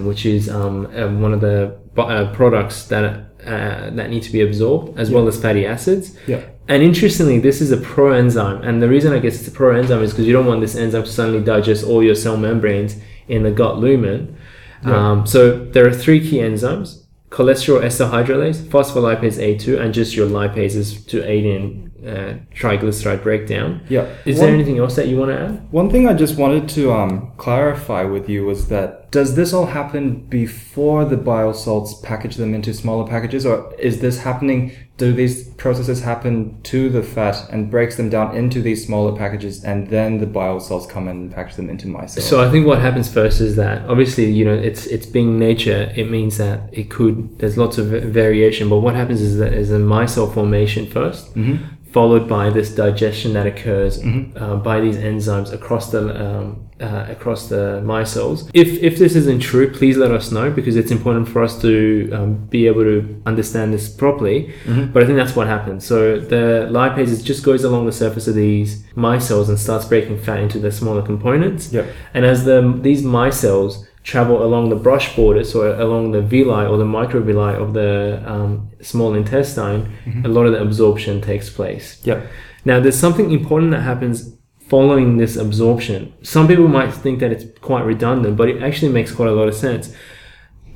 which 0.06 0.26
is 0.26 0.50
um, 0.50 0.86
uh, 0.96 1.10
one 1.10 1.34
of 1.34 1.42
the 1.42 1.78
uh, 1.98 2.32
products 2.34 2.86
that 2.88 3.04
uh, 3.04 3.90
that 3.90 4.10
need 4.10 4.24
to 4.24 4.32
be 4.32 4.42
absorbed, 4.42 4.98
as 4.98 5.12
well 5.12 5.28
as 5.28 5.42
fatty 5.42 5.66
acids. 5.66 6.18
yeah. 6.28 6.42
And 6.68 6.82
interestingly, 6.82 7.40
this 7.40 7.60
is 7.60 7.72
a 7.74 7.78
proenzyme, 7.78 8.66
and 8.66 8.82
the 8.82 8.88
reason 8.88 9.12
I 9.12 9.20
guess 9.20 9.40
it's 9.40 9.48
a 9.54 9.58
proenzyme 9.58 10.02
is 10.02 10.12
because 10.12 10.26
you 10.26 10.32
don't 10.32 10.46
want 10.46 10.62
this 10.62 10.76
enzyme 10.76 11.04
to 11.04 11.10
suddenly 11.10 11.44
digest 11.44 11.84
all 11.84 12.02
your 12.02 12.16
cell 12.16 12.38
membranes 12.38 12.96
in 13.28 13.44
the 13.44 13.52
gut 13.52 13.78
lumen. 13.78 14.38
Yeah. 14.86 15.12
Um, 15.12 15.28
so 15.28 15.66
there 15.66 15.86
are 15.86 15.94
three 15.94 16.22
key 16.22 16.38
enzymes: 16.38 17.04
cholesterol 17.30 17.84
ester 17.84 18.06
hydrolase, 18.06 18.62
phospholipase 18.62 19.38
A2, 19.38 19.82
and 19.82 19.94
just 19.94 20.16
your 20.16 20.30
lipases 20.30 21.06
to 21.08 21.30
aid 21.30 21.46
in 21.46 21.91
uh, 22.06 22.34
triglyceride 22.54 23.24
breakdown. 23.24 23.82
Yeah. 23.90 24.08
Is 24.26 24.38
one, 24.38 24.48
there 24.48 24.56
anything 24.56 24.80
else 24.80 24.96
that 24.96 25.08
you 25.08 25.18
want 25.18 25.32
to 25.32 25.40
add? 25.40 25.72
one 25.72 25.90
thing 25.90 26.08
I 26.08 26.14
just 26.14 26.38
wanted 26.38 26.68
to 26.70 26.92
um, 26.92 27.32
clarify 27.38 28.04
with 28.04 28.30
you 28.30 28.46
was 28.46 28.68
that 28.70 29.02
does 29.12 29.36
this 29.36 29.52
all 29.52 29.66
happen 29.66 30.22
before 30.28 31.04
the 31.04 31.18
bile 31.18 31.54
salts 31.54 31.94
package 31.96 32.38
them 32.38 32.54
into 32.54 32.74
smaller 32.74 33.06
packages, 33.06 33.46
or 33.46 33.74
is 33.76 34.00
this 34.00 34.20
happening? 34.20 34.72
Do 34.96 35.12
these 35.12 35.50
processes 35.56 36.02
happen 36.02 36.62
to 36.64 36.90
the 36.90 37.04
fat 37.04 37.50
and 37.50 37.70
breaks 37.70 37.98
them 37.98 38.10
down 38.10 38.36
into 38.38 38.62
these 38.62 38.86
smaller 38.86 39.18
packages, 39.18 39.66
and 39.66 39.88
then 39.88 40.20
the 40.20 40.28
bile 40.28 40.62
salts 40.62 40.86
come 40.86 41.10
and 41.10 41.30
package 41.30 41.58
them 41.58 41.70
into 41.70 41.88
micelles? 41.88 42.22
So 42.22 42.42
I 42.42 42.50
think 42.50 42.66
what 42.66 42.80
happens 42.80 43.12
first 43.12 43.42
is 43.42 43.58
that 43.58 43.82
obviously 43.90 44.32
you 44.32 44.46
know 44.46 44.54
it's 44.54 44.86
it's 44.86 45.06
being 45.06 45.38
nature. 45.38 45.92
It 45.94 46.10
means 46.10 46.38
that 46.38 46.70
it 46.72 46.90
could 46.90 47.38
there's 47.40 47.58
lots 47.58 47.78
of 47.78 47.88
variation. 47.88 48.70
But 48.70 48.80
what 48.80 48.96
happens 48.96 49.22
is 49.22 49.38
that 49.40 49.52
there's 49.52 49.72
a 49.72 49.80
micelle 49.80 50.34
formation 50.34 50.86
1st 50.86 51.34
hmm 51.34 51.71
followed 51.92 52.28
by 52.28 52.50
this 52.50 52.74
digestion 52.74 53.34
that 53.34 53.46
occurs 53.46 54.02
Mhm. 54.02 54.24
uh, 54.42 54.56
by 54.56 54.80
these 54.80 54.98
enzymes 54.98 55.52
across 55.54 55.92
the 55.92 56.00
um, 56.26 56.56
uh, 56.80 57.06
across 57.16 57.48
the 57.50 57.64
micelles. 57.86 58.50
If 58.54 58.70
if 58.82 58.98
this 58.98 59.14
isn't 59.16 59.40
true, 59.42 59.68
please 59.80 59.98
let 59.98 60.12
us 60.12 60.32
know 60.32 60.50
because 60.50 60.76
it's 60.76 60.92
important 60.92 61.28
for 61.28 61.44
us 61.44 61.54
to 61.62 62.10
um, 62.18 62.30
be 62.50 62.66
able 62.68 62.84
to 62.84 62.98
understand 63.26 63.68
this 63.74 63.88
properly. 63.90 64.50
Mhm. 64.68 64.92
But 64.94 65.04
I 65.04 65.06
think 65.06 65.18
that's 65.18 65.36
what 65.36 65.48
happens. 65.48 65.84
So 65.86 65.98
the 66.20 66.68
lipase 66.72 67.24
just 67.24 67.44
goes 67.44 67.64
along 67.64 67.86
the 67.86 67.92
surface 68.04 68.28
of 68.28 68.36
these 68.36 68.84
micelles 68.96 69.48
and 69.50 69.60
starts 69.60 69.86
breaking 69.86 70.18
fat 70.18 70.40
into 70.40 70.58
the 70.60 70.72
smaller 70.72 71.02
components. 71.04 71.72
Yeah. 71.72 71.84
And 72.16 72.26
as 72.26 72.46
the 72.46 72.58
these 72.82 73.04
micelles 73.04 73.74
travel 74.04 74.44
along 74.44 74.70
the 74.70 74.76
brush 74.76 75.16
borders 75.16 75.54
or 75.54 75.68
along 75.68 76.12
the 76.12 76.22
villi 76.22 76.66
or 76.66 76.78
the 76.78 76.86
microvilli 76.86 77.56
of 77.56 77.74
the 77.74 78.22
um, 78.26 78.70
small 78.82 79.14
intestine, 79.14 79.92
a 80.26 80.28
lot 80.28 80.46
of 80.48 80.54
the 80.54 80.62
absorption 80.62 81.22
takes 81.22 81.50
place. 81.50 82.02
Yeah. 82.04 82.22
Now, 82.66 82.80
there's 82.80 82.98
something 82.98 83.32
important 83.32 83.72
that 83.72 83.82
happens 83.82 84.36
following 84.70 85.18
this 85.18 85.36
absorption. 85.36 86.14
Some 86.24 86.48
people 86.48 86.68
might 86.68 86.94
think 86.94 87.20
that 87.20 87.32
it's 87.32 87.46
quite 87.60 87.84
redundant, 87.86 88.38
but 88.38 88.50
it 88.50 88.64
actually 88.64 88.92
makes 88.92 89.12
quite 89.12 89.30
a 89.30 89.34
lot 89.34 89.48
of 89.48 89.54
sense. 89.56 89.94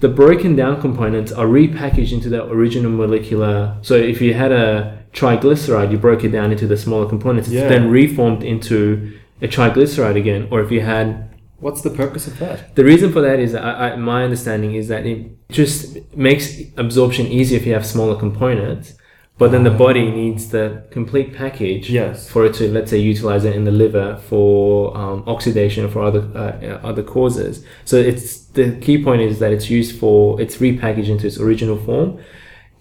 The 0.02 0.10
broken 0.10 0.56
down 0.56 0.82
components 0.82 1.32
are 1.32 1.46
repackaged 1.46 2.12
into 2.12 2.30
their 2.30 2.42
original 2.44 2.92
molecular. 2.92 3.78
So 3.82 3.96
if 3.96 4.22
you 4.22 4.34
had 4.34 4.52
a 4.52 5.00
triglyceride, 5.14 5.92
you 5.92 5.98
broke 5.98 6.24
it 6.24 6.30
down 6.30 6.52
into 6.52 6.68
the 6.68 6.78
smaller 6.78 7.08
components. 7.08 7.48
It's 7.48 7.56
Yeah. 7.56 7.70
then 7.70 7.90
reformed 7.90 8.44
into 8.44 9.14
a 9.42 9.48
triglyceride 9.48 10.18
again. 10.18 10.48
Or 10.52 10.62
if 10.62 10.70
you 10.72 10.82
had 10.82 11.30
What's 11.60 11.82
the 11.82 11.90
purpose 11.90 12.28
of 12.28 12.38
that? 12.40 12.76
the 12.76 12.84
reason 12.84 13.12
for 13.12 13.22
that 13.22 13.40
is, 13.40 13.56
I, 13.56 13.92
I, 13.92 13.96
my 13.96 14.24
understanding 14.24 14.76
is 14.76 14.88
that 14.90 15.06
it 15.06 15.32
just 15.50 15.98
makes 16.16 16.60
absorption 16.78 17.28
easier 17.28 17.58
if 17.60 17.66
you 17.66 17.74
have 17.74 17.86
smaller 17.86 18.18
components, 18.20 18.94
but 19.38 19.52
then 19.52 19.64
the 19.64 19.72
body 19.72 20.10
needs 20.12 20.50
the 20.50 20.84
complete 20.92 21.34
package 21.36 21.90
Yes. 21.90 22.30
for 22.30 22.46
it 22.46 22.54
to, 22.56 22.70
let's 22.72 22.90
say, 22.92 23.00
utilize 23.00 23.44
it 23.46 23.56
in 23.56 23.64
the 23.66 23.72
liver 23.72 24.18
for 24.30 24.96
um, 24.98 25.24
oxidation 25.28 25.86
or 25.86 25.90
for 25.90 26.04
other 26.04 26.22
uh, 26.36 26.80
other 26.88 27.04
causes. 27.04 27.66
So 27.86 27.98
it's 27.98 28.46
the 28.58 28.78
key 28.80 29.04
point 29.04 29.22
is 29.22 29.40
that 29.40 29.52
it's 29.52 29.70
used 29.70 30.00
for 30.00 30.40
it's 30.40 30.58
repackaged 30.58 31.10
into 31.10 31.28
its 31.28 31.38
original 31.40 31.78
form. 31.78 32.20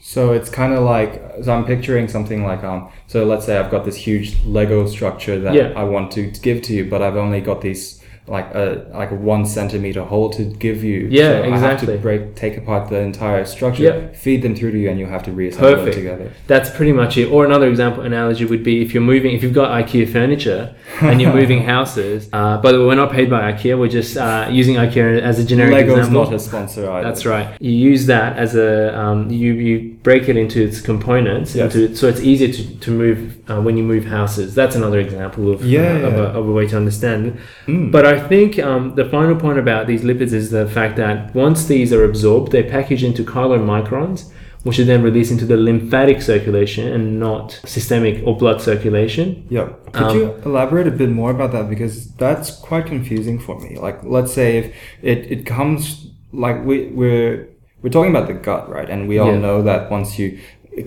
So 0.01 0.33
it's 0.33 0.51
kind 0.51 0.73
of 0.75 0.83
like 0.85 1.23
so 1.43 1.53
I'm 1.55 1.65
picturing 1.65 2.07
something 2.09 2.45
like 2.45 2.63
um 2.63 2.91
so 3.09 3.25
let's 3.25 3.47
say 3.47 3.57
I've 3.59 3.71
got 3.71 3.85
this 3.85 3.97
huge 3.97 4.37
Lego 4.45 4.87
structure 4.87 5.39
that 5.41 5.55
Yeah. 5.55 5.73
I 5.75 5.83
want 5.85 6.13
to 6.13 6.27
give 6.43 6.63
to 6.63 6.73
you, 6.75 6.85
but 6.89 7.03
I've 7.03 7.17
only 7.17 7.41
got 7.41 7.63
these 7.63 8.01
like 8.27 8.55
a 8.55 8.87
like 8.93 9.11
a 9.11 9.15
one 9.15 9.45
centimeter 9.45 10.03
hole 10.03 10.31
to 10.31 10.45
give 10.45 10.83
you. 10.83 11.09
Yeah, 11.11 11.23
so 11.23 11.43
I 11.43 11.45
have 11.45 11.55
exactly. 11.73 11.97
to 11.97 11.99
break, 12.01 12.35
take 12.35 12.57
apart 12.57 12.89
the 12.89 12.99
entire 13.01 13.45
structure, 13.45 13.83
Yep. 13.83 14.17
feed 14.17 14.41
them 14.43 14.55
through 14.57 14.73
to 14.73 14.79
you, 14.79 14.89
and 14.89 14.99
you 14.99 15.05
have 15.07 15.23
to 15.25 15.33
reassemble 15.33 15.71
them 15.71 15.79
Perfect. 15.81 15.97
together. 15.97 16.33
That's 16.47 16.71
pretty 16.71 16.93
much 16.93 17.19
it. 17.19 17.27
Or 17.27 17.45
another 17.45 17.69
example 17.69 18.03
analogy 18.03 18.47
would 18.47 18.63
be 18.65 18.81
if 18.83 18.95
you're 18.95 19.03
moving, 19.03 19.35
if 19.35 19.43
you've 19.43 19.53
got 19.53 19.71
IKEA 19.71 20.11
furniture 20.11 20.75
and 21.03 21.21
you're 21.21 21.35
moving 21.35 21.65
houses. 21.65 22.29
Uh, 22.33 22.57
by 22.63 22.73
the 22.73 22.79
way, 22.81 22.87
we're 22.87 22.95
not 22.95 23.13
paid 23.13 23.29
by 23.29 23.53
IKEA. 23.53 23.79
We're 23.79 23.89
just 23.89 24.17
uh, 24.17 24.49
using 24.51 24.77
IKEA 24.77 25.21
as 25.21 25.39
a 25.39 25.45
generic 25.45 25.75
Lego's 25.75 25.99
example. 25.99 26.25
not 26.25 26.33
a 26.33 26.39
sponsor 26.39 26.91
either. 26.91 27.07
That's 27.07 27.27
right. 27.27 27.61
You 27.61 27.73
use 27.73 28.07
that 28.07 28.39
as 28.39 28.55
a 28.57 28.99
um, 28.99 29.29
you 29.31 29.53
you 29.53 29.94
break 30.05 30.29
it 30.29 30.37
into 30.37 30.59
its 30.69 30.79
components, 30.81 31.49
Yes. 31.57 31.75
into, 31.75 31.97
so 31.97 32.05
it's 32.13 32.21
easier 32.21 32.51
to, 32.57 32.63
to 32.85 32.91
move 33.05 33.19
uh, 33.51 33.61
when 33.67 33.75
you 33.79 33.83
move 33.95 34.05
houses. 34.19 34.55
That's 34.55 34.77
another 34.77 35.01
example 35.01 35.51
of 35.53 35.65
Yeah, 35.65 35.81
uh, 36.05 36.09
Of, 36.09 36.15
a, 36.25 36.27
of 36.39 36.45
a 36.49 36.53
way 36.59 36.67
to 36.73 36.77
understand. 36.77 37.21
it. 37.29 37.35
Mm. 37.67 37.91
But 37.91 38.05
I 38.15 38.17
think 38.31 38.59
um, 38.71 38.95
the 39.01 39.07
final 39.17 39.35
point 39.45 39.59
about 39.59 39.87
these 39.87 40.03
lipids 40.11 40.33
is 40.41 40.51
the 40.51 40.67
fact 40.69 40.95
that 41.05 41.35
once 41.35 41.59
these 41.73 41.91
are 41.97 42.05
absorbed, 42.05 42.53
they 42.53 42.63
package 42.63 43.03
into 43.03 43.25
chylomicrons, 43.25 44.31
which 44.65 44.79
are 44.79 44.85
then 44.93 45.03
released 45.03 45.31
into 45.31 45.47
the 45.47 45.57
lymphatic 45.57 46.23
circulation 46.23 46.85
and 46.95 47.19
not 47.21 47.59
systemic 47.65 48.15
or 48.27 48.37
blood 48.37 48.61
circulation. 48.61 49.27
Yeah. 49.51 49.69
Could 49.93 50.07
Um, 50.11 50.17
you 50.19 50.25
elaborate 50.45 50.87
a 50.87 50.97
bit 51.03 51.11
more 51.11 51.31
about 51.31 51.53
that 51.53 51.67
because 51.75 51.95
that's 52.25 52.49
quite 52.69 52.87
confusing 52.87 53.39
for 53.39 53.59
me. 53.61 53.71
Like, 53.87 53.99
let's 54.05 54.33
say 54.33 54.49
if 54.61 54.67
it, 55.03 55.19
it 55.35 55.47
comes 55.47 56.09
like 56.33 56.65
we 56.65 56.87
we're 57.01 57.47
we're 57.85 57.91
talking 57.97 58.11
about 58.17 58.27
the 58.33 58.35
gut, 58.49 58.65
right? 58.77 58.89
And 58.95 59.01
we 59.11 59.17
all 59.23 59.33
Yeah. 59.35 59.47
know 59.47 59.57
that 59.71 59.81
once 59.97 60.19
you 60.19 60.27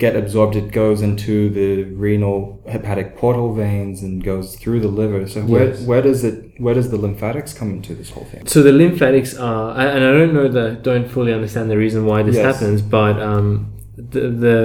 get 0.06 0.14
absorbed, 0.22 0.54
it 0.62 0.68
goes 0.82 1.00
into 1.08 1.48
the 1.58 1.84
renal 2.06 2.38
hepatic 2.74 3.16
portal 3.16 3.48
veins 3.54 4.02
and 4.02 4.22
goes 4.32 4.46
through 4.60 4.80
the 4.86 4.92
liver. 5.00 5.20
So 5.34 5.40
where 5.52 5.68
Yes. 5.68 5.86
where 5.90 6.02
does 6.08 6.20
it 6.30 6.36
where 6.64 6.74
does 6.78 6.88
the 6.94 7.00
lymphatics 7.06 7.50
come 7.58 7.70
into 7.76 7.94
this 8.00 8.10
whole 8.14 8.26
thing? 8.32 8.42
So 8.54 8.58
the 8.68 8.72
lymphatics 8.84 9.30
are, 9.38 9.70
and 9.96 10.02
I 10.08 10.10
don't 10.18 10.34
know 10.38 10.48
the, 10.58 10.66
don't 10.90 11.08
fully 11.14 11.32
understand 11.38 11.66
the 11.74 11.78
reason 11.84 12.00
why 12.10 12.18
this 12.28 12.36
Yes. 12.36 12.44
happens, 12.50 12.78
but 12.82 13.14
um, 13.30 13.48
the, 14.14 14.22
the 14.44 14.58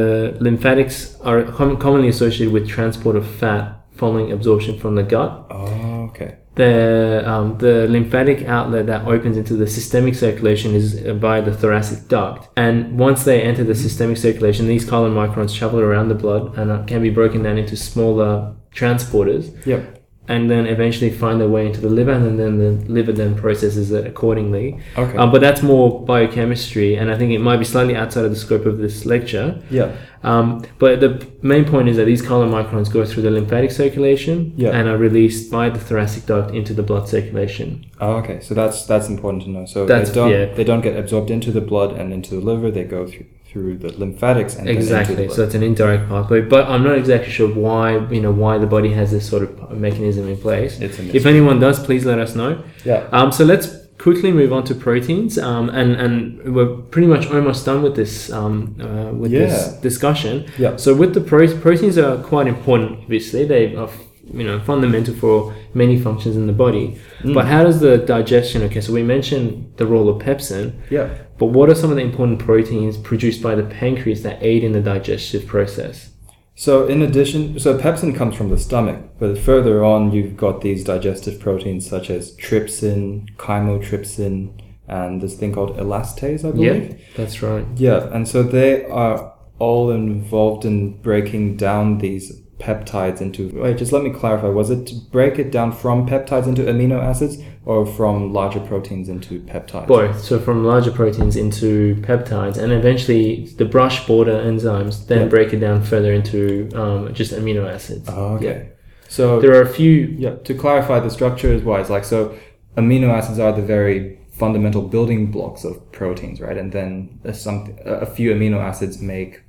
lymphatics 0.48 0.98
are 1.24 1.40
com- 1.60 1.78
commonly 1.78 2.10
associated 2.16 2.52
with 2.58 2.66
transport 2.68 3.16
of 3.16 3.26
fat 3.42 3.64
following 4.02 4.28
absorption 4.38 4.74
from 4.84 4.94
the 5.00 5.04
gut. 5.16 5.32
Oh, 5.52 5.68
okay. 6.14 6.38
The 6.56 7.24
um, 7.26 7.58
the 7.58 7.88
lymphatic 7.88 8.46
outlet 8.46 8.86
that 8.86 9.08
opens 9.08 9.38
into 9.38 9.56
the 9.56 9.66
systemic 9.66 10.14
circulation 10.14 10.76
is 10.76 11.04
uh, 11.04 11.14
by 11.14 11.42
the 11.42 11.52
thoracic 11.52 12.08
duct, 12.08 12.48
and 12.56 13.00
once 13.00 13.24
they 13.24 13.42
enter 13.42 13.64
the 13.64 13.74
systemic 13.74 14.18
circulation, 14.18 14.68
these 14.68 14.86
chylomicrons 14.86 15.56
travel 15.56 15.80
around 15.80 16.10
the 16.10 16.16
blood 16.16 16.56
and 16.58 16.72
uh, 16.72 16.84
can 16.84 17.02
be 17.02 17.10
broken 17.10 17.42
down 17.42 17.58
into 17.58 17.76
smaller 17.76 18.54
transporters 18.74 19.54
Yep. 19.66 20.03
And 20.28 20.50
then 20.50 20.66
eventually 20.68 21.10
find 21.12 21.42
their 21.42 21.50
way 21.50 21.66
into 21.68 21.82
the 21.82 21.90
liver, 21.90 22.12
and 22.14 22.40
then 22.40 22.58
the 22.58 22.72
liver 22.92 23.12
then 23.12 23.36
processes 23.36 23.92
it 23.92 24.08
accordingly. 24.08 24.80
Okay. 24.98 25.18
Um, 25.18 25.32
but 25.32 25.42
that's 25.42 25.62
more 25.62 26.04
biochemistry, 26.06 26.96
and 26.96 27.12
I 27.12 27.18
think 27.18 27.32
it 27.34 27.40
might 27.40 27.58
be 27.58 27.66
slightly 27.66 27.96
outside 27.96 28.24
of 28.26 28.32
the 28.32 28.38
scope 28.38 28.66
of 28.66 28.78
this 28.78 29.06
lecture. 29.06 29.62
yeah. 29.70 29.92
Um, 30.26 30.64
but 30.80 31.02
the 31.02 31.28
main 31.42 31.66
point 31.66 31.90
is 31.90 31.98
that 31.98 32.06
these 32.06 32.22
chylomicrons 32.22 32.90
go 32.90 33.04
through 33.04 33.24
the 33.24 33.30
lymphatic 33.32 33.72
circulation 33.72 34.54
Yeah. 34.56 34.70
and 34.70 34.88
are 34.88 34.96
released 34.98 35.52
by 35.52 35.70
the 35.70 35.80
thoracic 35.80 36.26
duct 36.26 36.56
into 36.56 36.74
the 36.74 36.82
blood 36.82 37.10
circulation. 37.10 37.86
Oh, 38.00 38.14
okay. 38.22 38.40
So 38.40 38.54
that's 38.54 38.86
that's 38.86 39.10
important 39.10 39.44
to 39.44 39.50
know. 39.50 39.66
So 39.66 39.86
That's- 39.86 40.08
they 40.10 40.16
don't 40.16 40.32
yeah. 40.32 40.46
they 40.54 40.64
don't 40.64 40.80
get 40.80 40.96
absorbed 40.96 41.30
into 41.30 41.52
the 41.52 41.60
blood 41.60 41.92
and 42.00 42.14
into 42.14 42.36
the 42.36 42.40
liver. 42.40 42.72
They 42.72 42.86
go 42.86 43.06
through 43.06 43.26
through 43.54 43.78
the 43.78 43.90
lymphatics 44.00 44.56
and 44.56 44.68
Exactly. 44.68 45.30
So 45.30 45.44
it's 45.44 45.54
an 45.54 45.62
indirect 45.64 46.10
pathway, 46.10 46.42
but 46.42 46.68
I'm 46.68 46.84
not 46.84 46.98
exactly 46.98 47.32
sure 47.32 47.48
why 47.48 47.86
you 48.10 48.20
know 48.20 48.32
why 48.32 48.58
the 48.58 48.66
body 48.66 48.92
has 48.94 49.12
this 49.12 49.30
sort 49.30 49.44
of 49.44 49.78
mechanism 49.78 50.28
in 50.28 50.38
place. 50.38 50.80
It's 50.82 50.98
a 51.00 51.16
If 51.16 51.26
anyone 51.28 51.60
does, 51.60 51.78
please 51.88 52.04
let 52.12 52.20
us 52.20 52.36
know. 52.36 52.52
yeah. 52.84 53.08
Um, 53.12 53.32
so 53.32 53.46
let's 53.46 53.68
quickly 54.00 54.32
move 54.32 54.52
on 54.52 54.64
to 54.70 54.74
proteins, 54.76 55.38
um, 55.38 55.70
and 55.70 55.90
and 56.04 56.54
we're 56.56 56.74
pretty 56.94 57.08
much 57.08 57.28
almost 57.28 57.66
done 57.66 57.82
with 57.84 57.96
this 57.96 58.32
um, 58.32 58.76
uh, 58.82 59.12
with 59.22 59.32
this 59.32 59.74
discussion. 59.82 60.34
Yeah. 60.58 60.76
So 60.78 60.90
with 60.96 61.14
the 61.14 61.22
pro- 61.22 61.56
proteins 61.66 61.98
are 61.98 62.18
quite 62.24 62.48
important. 62.48 62.92
Obviously, 63.04 63.46
they 63.46 63.76
are 63.76 63.90
you 64.32 64.44
know 64.44 64.60
fundamental 64.60 65.14
for 65.14 65.54
many 65.74 66.00
functions 66.00 66.36
in 66.36 66.48
the 66.48 66.54
body. 66.54 66.98
Mm. 67.22 67.34
But 67.34 67.46
how 67.48 67.64
does 67.64 67.80
the 67.80 67.98
digestion? 67.98 68.62
Okay, 68.64 68.82
so 68.82 68.94
we 68.94 69.04
mentioned 69.04 69.74
the 69.78 69.86
role 69.86 70.10
of 70.10 70.22
pepsin, 70.22 70.74
Yeah. 70.90 71.10
but 71.38 71.48
what 71.48 71.70
are 71.70 71.76
some 71.76 71.90
of 71.90 71.98
the 71.98 72.04
important 72.04 72.40
proteins 72.40 72.98
produced 72.98 73.42
by 73.42 73.56
the 73.56 73.64
pancreas 73.64 74.24
that 74.24 74.42
aid 74.42 74.64
in 74.64 74.72
the 74.72 74.82
digestive 74.82 75.46
process? 75.48 76.12
So 76.56 76.86
in 76.86 77.02
addition, 77.02 77.60
so 77.60 77.78
pepsin 77.78 78.16
comes 78.16 78.36
from 78.36 78.50
the 78.50 78.60
stomach, 78.60 79.02
but 79.20 79.38
further 79.40 79.84
on 79.84 80.12
you've 80.12 80.38
got 80.38 80.62
these 80.62 80.84
digestive 80.84 81.40
proteins 81.40 81.90
such 81.90 82.10
as 82.12 82.36
trypsin, 82.38 83.28
chymotrypsin, 83.38 84.52
and 84.88 85.22
this 85.22 85.36
thing 85.36 85.54
called 85.54 85.78
elastase, 85.78 86.46
I 86.46 86.52
believe. 86.52 86.90
Yeah, 86.92 86.98
that's 87.16 87.42
right. 87.42 87.66
Yeah, 87.76 88.08
and 88.14 88.28
so 88.28 88.44
they 88.44 88.86
are 88.86 89.34
all 89.58 89.90
involved 89.92 90.66
in 90.66 91.02
breaking 91.02 91.58
down 91.58 92.00
these 92.00 92.43
peptides 92.60 93.20
into. 93.22 93.50
Wait, 93.50 93.78
just 93.78 93.92
let 93.92 94.04
me 94.04 94.10
clarify. 94.10 94.48
Was 94.48 94.70
it 94.70 94.88
to 94.88 94.96
break 95.12 95.40
it 95.40 95.52
down 95.52 95.72
from 95.72 96.08
peptides 96.08 96.48
into 96.48 96.62
amino 96.64 97.02
acids, 97.02 97.38
or 97.66 97.86
from 97.86 98.32
larger 98.34 98.60
proteins 98.60 99.10
into 99.10 99.42
peptides? 99.42 99.88
Both. 99.88 100.22
So 100.24 100.40
from 100.40 100.64
larger 100.64 100.92
proteins 100.92 101.36
into 101.36 101.96
peptides, 102.02 102.58
and 102.58 102.72
eventually 102.72 103.46
the 103.58 103.66
brush 103.66 104.06
border 104.08 104.34
enzymes 104.34 105.08
then 105.08 105.22
Yeah. 105.22 105.28
break 105.28 105.54
it 105.54 105.60
down 105.60 105.82
further 105.84 106.14
into 106.14 106.70
um, 106.76 107.14
just 107.14 107.34
amino 107.34 107.70
acids. 107.72 108.08
Oh, 108.12 108.36
okay. 108.36 108.70
So 109.10 109.40
There 109.40 109.56
are 109.58 109.62
a 109.62 109.70
few. 109.70 110.16
Yeah, 110.18 110.36
to 110.44 110.54
clarify 110.54 111.00
the 111.00 111.10
structure 111.10 111.52
is 111.52 111.64
wise. 111.64 111.90
Like 111.90 112.04
so, 112.06 112.34
amino 112.78 113.10
acids 113.10 113.40
are 113.40 113.52
the 113.52 113.62
very 113.62 114.20
fundamental 114.32 114.82
building 114.82 115.28
blocks 115.32 115.64
of 115.64 115.92
proteins, 115.92 116.42
right? 116.42 116.58
And 116.58 116.72
then 116.72 117.20
some 117.34 117.76
a 117.86 118.06
few 118.06 118.34
amino 118.34 118.58
acids 118.60 119.00
make 119.00 119.42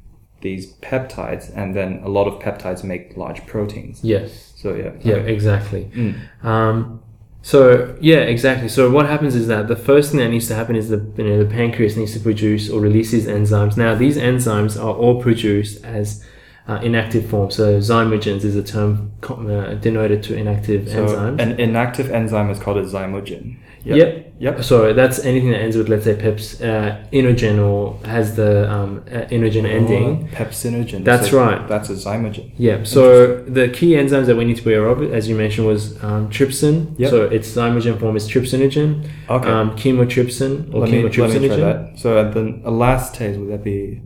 these 0.44 0.64
peptides, 0.88 1.44
and 1.56 1.74
then 1.74 1.90
a 2.04 2.08
lot 2.08 2.26
of 2.30 2.34
peptides 2.46 2.84
make 2.84 3.16
large 3.16 3.40
proteins. 3.52 3.96
Yes. 4.04 4.52
So 4.62 4.66
yeah, 4.74 4.92
Yeah. 5.02 5.14
okay. 5.16 5.32
Exactly. 5.34 5.82
Mm. 5.92 6.14
Um, 6.52 7.00
so 7.42 7.96
yeah, 8.00 8.20
exactly. 8.34 8.68
So 8.68 8.90
what 8.96 9.06
happens 9.06 9.34
is 9.34 9.46
that 9.48 9.68
the 9.68 9.76
first 9.76 10.06
thing 10.10 10.20
that 10.20 10.28
needs 10.30 10.46
to 10.48 10.54
happen 10.54 10.76
is 10.76 10.88
the 10.94 11.00
you 11.18 11.24
know 11.28 11.38
the 11.44 11.50
pancreas 11.58 11.96
needs 11.96 12.12
to 12.16 12.20
produce 12.20 12.70
or 12.70 12.80
release 12.80 13.10
these 13.10 13.26
enzymes. 13.26 13.76
Now 13.76 13.94
these 14.04 14.16
enzymes 14.16 14.74
are 14.82 14.94
all 15.02 15.16
produced 15.20 15.84
as 15.84 16.24
uh, 16.68 16.78
inactive 16.82 17.24
form. 17.30 17.50
So 17.50 17.64
zymogens 17.80 18.42
is 18.50 18.56
a 18.56 18.62
term 18.62 19.12
uh, 19.28 19.74
denoted 19.86 20.22
to 20.26 20.34
inactive 20.42 20.88
So 20.88 21.06
enzymes. 21.06 21.40
an 21.42 21.60
inactive 21.60 22.10
enzyme 22.10 22.48
is 22.54 22.58
called 22.58 22.78
a 22.78 22.84
zymogen. 22.84 23.56
Yep. 23.84 23.96
Yep. 23.98 24.23
So 24.62 24.92
that's 24.92 25.20
anything 25.20 25.50
that 25.52 25.60
ends 25.60 25.76
with, 25.76 25.88
let's 25.88 26.04
say, 26.04 26.16
peps, 26.16 26.60
uh, 26.60 27.04
inogen 27.12 27.64
or 27.64 28.04
has 28.06 28.34
the 28.34 28.70
um, 28.70 29.04
uh, 29.06 29.26
inogen 29.30 29.64
ending. 29.64 30.28
Oh, 30.32 30.36
pepsinogen. 30.36 31.04
That's 31.04 31.30
So 31.30 31.38
right. 31.38 31.68
That's 31.68 31.88
a 31.88 31.94
zymogen. 31.94 32.52
Yeah. 32.56 32.82
So 32.84 33.42
the 33.44 33.68
key 33.68 33.92
enzymes 33.92 34.26
that 34.26 34.36
we 34.36 34.44
need 34.44 34.56
to 34.56 34.62
be 34.62 34.74
aware 34.74 34.88
of, 34.88 35.02
as 35.12 35.28
you 35.28 35.36
mentioned, 35.36 35.66
was 35.66 36.02
um, 36.02 36.28
trypsin. 36.30 36.98
Yep. 36.98 37.10
So 37.10 37.24
its 37.26 37.48
zymogen 37.48 37.98
form 38.00 38.16
is 38.16 38.28
trypsinogen. 38.28 39.08
Okay. 39.30 39.48
Um, 39.48 39.76
chymotrypsin 39.76 40.74
or 40.74 40.80
let, 40.80 40.90
me, 40.90 41.02
let 41.02 41.40
me 41.40 41.48
try 41.48 41.56
that. 41.56 41.98
So 41.98 42.18
uh, 42.18 42.30
then 42.30 42.62
elastase 42.64 43.38
would 43.38 43.50
that 43.50 43.62
be 43.62 44.02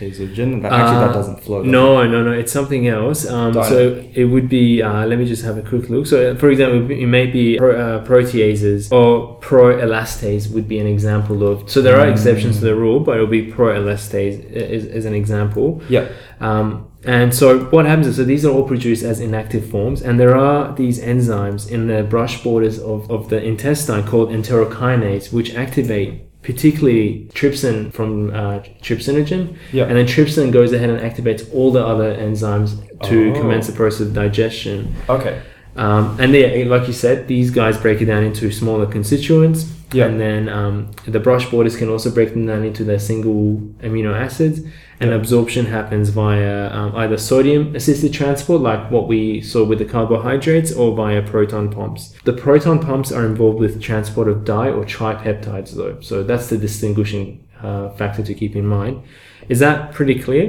elastasogen? 0.00 0.62
That, 0.62 0.72
actually, 0.72 0.96
Uh, 0.96 1.06
that 1.06 1.14
doesn't 1.14 1.40
flow. 1.44 1.58
does 1.58 1.68
it? 1.68 1.70
No, 1.70 2.06
no, 2.06 2.22
no. 2.22 2.32
It's 2.32 2.52
something 2.52 2.86
else. 2.88 3.28
Um, 3.28 3.52
so 3.54 4.02
it 4.14 4.24
would 4.24 4.48
be. 4.48 4.82
Uh, 4.82 5.06
let 5.06 5.18
me 5.18 5.24
just 5.26 5.44
have 5.44 5.58
a 5.58 5.62
quick 5.62 5.88
look. 5.90 6.06
So, 6.06 6.34
for 6.36 6.50
example, 6.50 6.90
it 6.90 7.06
may 7.06 7.26
be 7.26 7.56
pro, 7.58 7.70
uh, 7.70 8.04
proteases 8.04 8.90
or 8.92 9.38
proelastase 9.40 10.50
would 10.52 10.68
be 10.68 10.78
an 10.78 10.86
example 10.86 11.46
of. 11.46 11.68
So 11.70 11.80
there 11.82 11.98
are 11.98 12.06
Mm. 12.06 12.12
exceptions 12.12 12.58
to 12.58 12.64
the 12.64 12.74
rule, 12.74 13.00
but 13.00 13.16
it 13.16 13.20
will 13.20 13.26
be 13.26 13.46
proelastase 13.52 14.36
as, 14.54 14.86
as 14.86 15.04
an 15.04 15.14
example. 15.14 15.80
Yeah. 15.88 16.06
Um, 16.40 16.86
and 17.04 17.34
so 17.34 17.46
what 17.70 17.84
happens 17.86 18.06
is, 18.06 18.16
so 18.16 18.24
these 18.24 18.44
are 18.46 18.50
all 18.50 18.62
produced 18.62 19.04
as 19.04 19.20
inactive 19.20 19.64
forms, 19.66 20.02
and 20.02 20.18
there 20.20 20.36
are 20.36 20.74
these 20.76 21.00
enzymes 21.02 21.68
in 21.70 21.88
the 21.88 22.02
brush 22.04 22.42
borders 22.44 22.78
of, 22.78 23.10
of 23.10 23.28
the 23.28 23.42
intestine 23.42 24.04
called 24.04 24.30
enterokinase, 24.30 25.32
which 25.32 25.54
activate 25.54 26.12
particularly 26.42 27.28
trypsin 27.34 27.92
from 27.92 28.30
uh, 28.34 28.58
trypsinogen, 28.82 29.56
Yeah. 29.72 29.84
and 29.84 29.96
then 29.96 30.06
trypsin 30.06 30.52
goes 30.52 30.72
ahead 30.72 30.90
and 30.90 31.00
activates 31.00 31.42
all 31.54 31.70
the 31.72 31.84
other 31.84 32.14
enzymes 32.14 32.70
to 33.04 33.32
Oh. 33.34 33.40
commence 33.40 33.66
the 33.68 33.72
process 33.72 34.00
of 34.08 34.14
digestion. 34.14 34.94
Okay. 35.08 35.38
Um, 35.76 36.16
and 36.20 36.34
they, 36.34 36.64
like 36.64 36.86
you 36.86 36.92
said, 36.92 37.28
these 37.28 37.50
guys 37.50 37.78
break 37.78 38.02
it 38.02 38.06
down 38.06 38.24
into 38.24 38.50
smaller 38.50 38.86
constituents. 38.86 39.72
Yeah. 39.92 40.06
And 40.06 40.20
then 40.20 40.48
um, 40.48 40.90
the 41.06 41.20
brush 41.20 41.50
borders 41.50 41.76
can 41.76 41.88
also 41.88 42.10
break 42.10 42.30
them 42.34 42.46
down 42.46 42.64
into 42.64 42.84
their 42.84 42.98
single 42.98 43.56
amino 43.82 44.14
acids. 44.14 44.60
And 45.02 45.10
Yeah. 45.10 45.16
absorption 45.16 45.64
happens 45.66 46.06
via 46.10 46.70
um, 46.78 46.90
either 47.02 47.18
sodium 47.18 47.74
assisted 47.74 48.12
transport, 48.20 48.60
like 48.70 48.82
what 48.94 49.08
we 49.08 49.40
saw 49.40 49.60
with 49.70 49.78
the 49.82 49.84
carbohydrates, 49.96 50.70
or 50.80 50.94
via 51.02 51.22
proton 51.22 51.66
pumps. 51.70 52.02
The 52.24 52.32
proton 52.44 52.78
pumps 52.78 53.10
are 53.16 53.26
involved 53.26 53.58
with 53.58 53.82
transport 53.82 54.28
of 54.28 54.44
di 54.44 54.66
or 54.76 54.84
tripeptides, 54.84 55.70
though. 55.78 55.96
So 56.00 56.22
that's 56.22 56.48
the 56.52 56.56
distinguishing 56.68 57.26
uh, 57.62 57.88
factor 57.98 58.22
to 58.22 58.34
keep 58.34 58.54
in 58.54 58.66
mind. 58.66 59.02
Is 59.48 59.58
that 59.58 59.92
pretty 59.92 60.16
clear? 60.26 60.44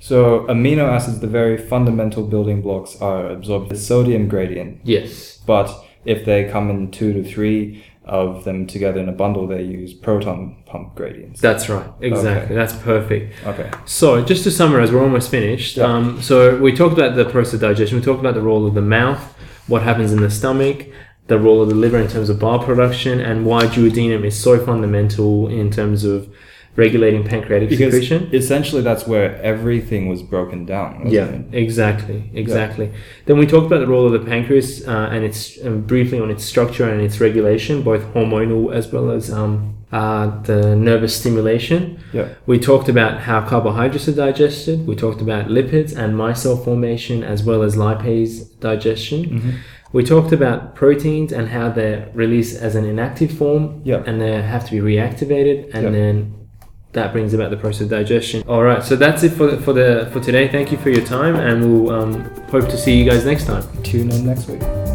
So 0.00 0.46
amino 0.48 0.84
acids, 0.96 1.18
the 1.20 1.26
very 1.40 1.58
fundamental 1.58 2.22
building 2.32 2.62
blocks, 2.62 2.92
are 3.02 3.28
absorbed 3.36 3.70
with 3.70 3.80
sodium 3.80 4.28
gradient. 4.28 4.80
Yes. 4.84 5.38
But 5.46 5.68
if 6.04 6.24
they 6.24 6.44
come 6.54 6.70
in 6.70 6.90
two 6.90 7.12
to 7.12 7.22
three 7.22 7.84
of 8.08 8.44
them 8.44 8.66
together 8.66 9.00
in 9.00 9.08
a 9.08 9.12
bundle, 9.12 9.46
they 9.46 9.62
use 9.62 9.92
proton 9.92 10.62
pump 10.66 10.94
gradients. 10.94 11.40
That's 11.40 11.68
right. 11.68 11.88
Exactly. 12.00 12.46
Okay. 12.46 12.54
That's 12.54 12.74
perfect. 12.76 13.46
Okay. 13.46 13.70
So, 13.84 14.24
just 14.24 14.44
to 14.44 14.50
summarize, 14.50 14.90
we're 14.90 15.02
almost 15.02 15.30
finished. 15.30 15.76
Yeah. 15.76 15.84
Um, 15.84 16.22
so, 16.22 16.56
we 16.56 16.72
talked 16.72 16.94
about 16.94 17.16
the 17.16 17.26
process 17.26 17.54
of 17.54 17.60
digestion. 17.60 17.98
We 17.98 18.04
talked 18.04 18.20
about 18.20 18.34
the 18.34 18.42
role 18.42 18.66
of 18.66 18.74
the 18.74 18.82
mouth, 18.82 19.20
what 19.66 19.82
happens 19.82 20.12
in 20.12 20.20
the 20.22 20.30
stomach, 20.30 20.88
the 21.26 21.38
role 21.38 21.60
of 21.62 21.68
the 21.68 21.74
liver 21.74 21.98
in 21.98 22.08
terms 22.08 22.30
of 22.30 22.38
bile 22.38 22.58
production, 22.58 23.20
and 23.20 23.44
why 23.44 23.66
duodenum 23.66 24.24
is 24.24 24.38
so 24.38 24.64
fundamental 24.64 25.48
in 25.48 25.70
terms 25.70 26.04
of 26.04 26.34
regulating 26.78 27.24
pancreatic 27.24 27.68
Because 27.68 27.92
secretion. 27.92 28.30
essentially 28.32 28.82
that's 28.82 29.04
where 29.06 29.28
everything 29.42 30.08
was 30.08 30.22
broken 30.22 30.64
down. 30.64 30.90
Wasn't 31.04 31.12
Yeah, 31.12 31.26
It? 31.26 31.46
exactly, 31.64 32.30
exactly. 32.32 32.86
Then 33.26 33.36
we 33.36 33.46
talked 33.46 33.66
about 33.66 33.80
the 33.80 33.88
role 33.94 34.06
of 34.06 34.12
the 34.12 34.24
pancreas 34.32 34.86
uh, 34.86 35.08
and 35.14 35.24
its 35.24 35.40
um, 35.66 35.80
briefly 35.92 36.20
on 36.20 36.30
its 36.30 36.44
structure 36.44 36.88
and 36.88 37.00
its 37.02 37.20
regulation, 37.20 37.82
both 37.82 38.02
hormonal 38.14 38.72
as 38.72 38.92
well 38.92 39.10
as 39.10 39.24
um, 39.32 39.74
uh, 39.90 40.26
the 40.42 40.76
nervous 40.76 41.12
stimulation. 41.20 41.98
Yeah. 42.12 42.28
We 42.46 42.56
talked 42.60 42.88
about 42.88 43.12
how 43.28 43.38
carbohydrates 43.52 44.06
are 44.06 44.12
digested. 44.28 44.86
We 44.86 44.94
talked 44.94 45.20
about 45.20 45.48
lipids 45.48 45.90
and 46.00 46.14
micelle 46.14 46.62
formation 46.64 47.24
as 47.24 47.42
well 47.42 47.62
as 47.62 47.74
lipase 47.74 48.32
digestion. 48.60 49.20
Mm-hmm. 49.24 49.50
We 49.92 50.04
talked 50.04 50.32
about 50.32 50.76
proteins 50.76 51.32
and 51.32 51.48
how 51.48 51.70
they're 51.70 52.08
released 52.14 52.54
as 52.66 52.76
an 52.76 52.84
inactive 52.84 53.32
form 53.32 53.80
Yeah. 53.84 54.02
and 54.06 54.20
they 54.20 54.40
have 54.54 54.64
to 54.66 54.70
be 54.76 54.80
reactivated 54.94 55.58
and 55.74 55.82
Yeah. 55.86 55.90
then 55.98 56.34
that 56.92 57.12
brings 57.12 57.34
about 57.34 57.50
the 57.50 57.56
process 57.56 57.82
of 57.82 57.90
digestion. 57.90 58.42
All 58.48 58.62
right, 58.62 58.82
so 58.82 58.96
that's 58.96 59.22
it 59.22 59.30
for 59.30 59.50
the, 59.50 59.60
for 59.60 59.72
the 59.72 60.08
for 60.12 60.20
today. 60.20 60.48
Thank 60.48 60.72
you 60.72 60.78
for 60.78 60.90
your 60.90 61.04
time 61.04 61.36
and 61.36 61.60
we'll 61.62 61.90
um, 61.90 62.24
hope 62.46 62.68
to 62.68 62.78
see 62.78 62.96
you 62.96 63.08
guys 63.08 63.24
next 63.24 63.44
time. 63.44 63.64
Tune 63.82 64.10
in 64.10 64.26
next 64.26 64.48
week. 64.48 64.87